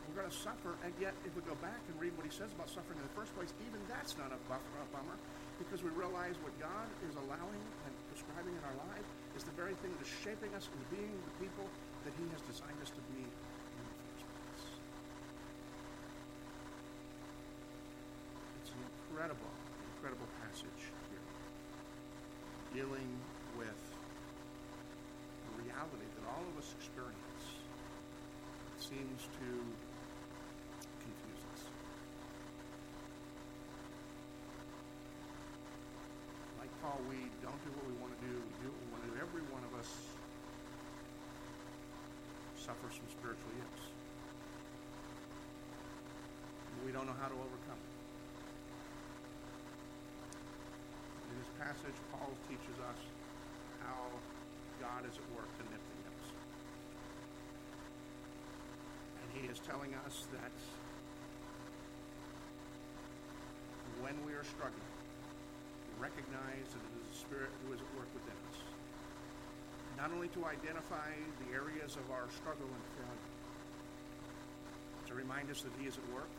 We're 0.10 0.26
going 0.26 0.32
to 0.32 0.42
suffer, 0.42 0.74
and 0.82 0.90
yet 0.98 1.14
if 1.22 1.38
we 1.38 1.46
go 1.46 1.54
back 1.62 1.78
and 1.86 1.94
read 2.02 2.18
what 2.18 2.26
he 2.26 2.34
says 2.34 2.50
about 2.58 2.66
suffering 2.66 2.98
in 2.98 3.06
the 3.06 3.14
first 3.14 3.30
place, 3.38 3.54
even 3.62 3.78
that's 3.86 4.18
not 4.18 4.34
a, 4.34 4.40
a 4.42 4.88
bummer, 4.90 5.14
because 5.62 5.86
we 5.86 5.94
realize 5.94 6.34
what 6.42 6.50
God 6.58 6.90
is 7.06 7.14
allowing 7.14 7.62
and 7.86 7.94
prescribing 8.10 8.58
in 8.58 8.64
our 8.66 8.78
life 8.90 9.06
is 9.38 9.46
the 9.46 9.54
very 9.54 9.78
thing 9.86 9.94
that 9.94 10.02
is 10.02 10.14
shaping 10.26 10.50
us 10.58 10.66
into 10.66 10.88
being 10.90 11.14
the 11.14 11.36
people 11.38 11.68
that 12.08 12.14
He 12.18 12.26
has 12.34 12.42
designed 12.50 12.80
us 12.82 12.90
to 12.90 13.04
be. 13.14 13.22
It's 18.66 18.74
incredible 18.74 19.49
seems 28.90 29.22
to 29.38 29.50
confuse 30.98 31.44
us. 31.54 31.62
Like 36.58 36.74
Paul, 36.82 36.98
we 37.06 37.22
don't 37.46 37.62
do 37.62 37.70
what 37.78 37.86
we 37.86 37.94
want 38.02 38.18
to 38.18 38.22
do. 38.26 38.34
We 38.34 38.66
do 38.66 38.74
what 38.74 38.82
we 38.82 38.90
want 38.90 39.06
to 39.06 39.10
do. 39.14 39.16
Every 39.22 39.46
one 39.54 39.62
of 39.62 39.78
us 39.78 39.90
suffers 42.58 42.98
from 42.98 43.06
spiritual 43.14 43.54
yips. 43.62 43.94
We 46.82 46.90
don't 46.90 47.06
know 47.06 47.18
how 47.22 47.30
to 47.30 47.38
overcome 47.38 47.78
it. 47.78 47.94
In 51.30 51.36
this 51.38 51.52
passage, 51.62 51.98
Paul 52.10 52.34
teaches 52.50 52.78
us 52.90 52.98
how 53.86 54.10
God 54.82 55.06
is 55.06 55.14
at 55.14 55.28
work 55.38 55.46
to 55.62 55.64
nip 55.70 55.78
the 55.78 55.99
he 59.42 59.48
is 59.48 59.60
telling 59.60 59.94
us 60.06 60.28
that 60.36 60.52
when 64.04 64.16
we 64.26 64.34
are 64.34 64.44
struggling, 64.44 64.92
recognize 66.00 66.68
that 66.72 66.80
it 66.80 66.94
is 67.04 67.08
the 67.12 67.20
Spirit 67.20 67.52
who 67.64 67.74
is 67.76 67.80
at 67.80 67.92
work 67.96 68.08
within 68.16 68.36
us. 68.52 68.58
Not 70.00 70.12
only 70.16 70.28
to 70.36 70.46
identify 70.48 71.12
the 71.44 71.56
areas 71.56 71.96
of 71.96 72.08
our 72.12 72.28
struggle 72.32 72.68
and 72.68 72.84
failure, 72.96 73.28
to 75.08 75.14
remind 75.16 75.52
us 75.52 75.62
that 75.64 75.72
He 75.80 75.88
is 75.88 75.96
at 76.00 76.08
work, 76.16 76.32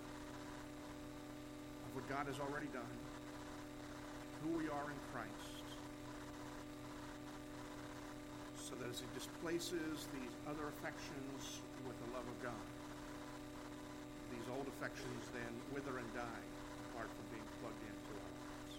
of 1.88 1.90
what 1.96 2.08
God 2.08 2.24
has 2.28 2.40
already 2.40 2.68
done, 2.72 2.96
who 4.44 4.56
we 4.56 4.68
are 4.68 4.88
in 4.88 5.00
Christ, 5.12 5.64
so 8.56 8.72
that 8.80 8.88
as 8.88 9.00
He 9.00 9.08
displaces 9.12 10.08
these 10.16 10.34
other 10.48 10.64
affections 10.80 11.60
with 11.84 11.96
the 12.00 12.08
love 12.16 12.24
of 12.24 12.36
God, 12.40 12.64
old 14.56 14.66
affections 14.66 15.24
then 15.32 15.52
wither 15.74 15.98
and 15.98 16.10
die 16.14 16.44
apart 16.90 17.08
from 17.14 17.26
being 17.30 17.46
plugged 17.62 17.82
into 17.86 18.12
our 18.18 18.32
lives. 18.34 18.74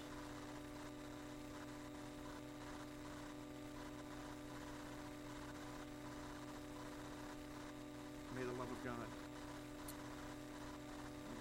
May 8.35 8.43
the 8.43 8.55
love 8.59 8.71
of 8.71 8.81
God 8.83 9.09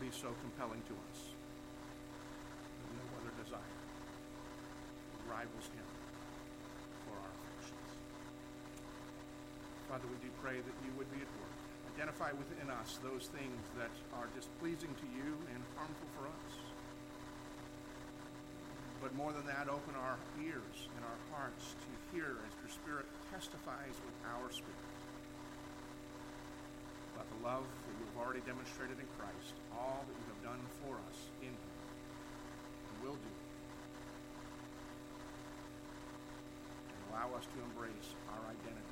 be 0.00 0.08
so 0.08 0.32
compelling 0.40 0.80
to 0.88 0.94
us 1.12 1.18
that 2.80 2.90
no 2.96 3.04
other 3.20 3.32
desire 3.42 3.76
rivals 5.28 5.68
Him 5.76 5.88
for 7.04 7.14
our 7.20 7.32
affections. 7.36 7.90
Father, 9.88 10.08
we 10.08 10.16
do 10.24 10.32
pray 10.42 10.56
that 10.56 10.76
you 10.86 10.90
would 10.96 11.10
be 11.12 11.20
at 11.20 11.28
work. 11.36 11.59
Identify 12.00 12.32
within 12.32 12.72
us 12.80 12.96
those 13.04 13.28
things 13.28 13.60
that 13.76 13.92
are 14.16 14.24
displeasing 14.32 14.88
to 14.88 15.06
you 15.12 15.36
and 15.52 15.60
harmful 15.76 16.08
for 16.16 16.32
us. 16.32 16.52
But 19.04 19.12
more 19.20 19.36
than 19.36 19.44
that, 19.44 19.68
open 19.68 19.92
our 20.00 20.16
ears 20.40 20.88
and 20.96 21.04
our 21.04 21.20
hearts 21.28 21.76
to 21.76 21.90
hear 22.08 22.40
as 22.40 22.52
your 22.56 22.72
Spirit 22.72 23.04
testifies 23.28 23.92
with 24.00 24.16
our 24.32 24.48
spirit 24.48 24.88
about 27.12 27.28
the 27.36 27.40
love 27.44 27.68
that 27.68 27.92
you 28.00 28.04
have 28.08 28.24
already 28.24 28.40
demonstrated 28.48 28.96
in 28.96 29.08
Christ, 29.20 29.52
all 29.76 30.00
that 30.00 30.16
you 30.16 30.26
have 30.32 30.56
done 30.56 30.62
for 30.80 30.96
us 31.04 31.18
in 31.44 31.52
him 31.52 31.72
and 32.96 32.96
will 33.04 33.18
do. 33.20 33.34
And 36.96 37.00
allow 37.12 37.28
us 37.36 37.44
to 37.44 37.56
embrace 37.60 38.08
our 38.32 38.40
identity 38.48 38.89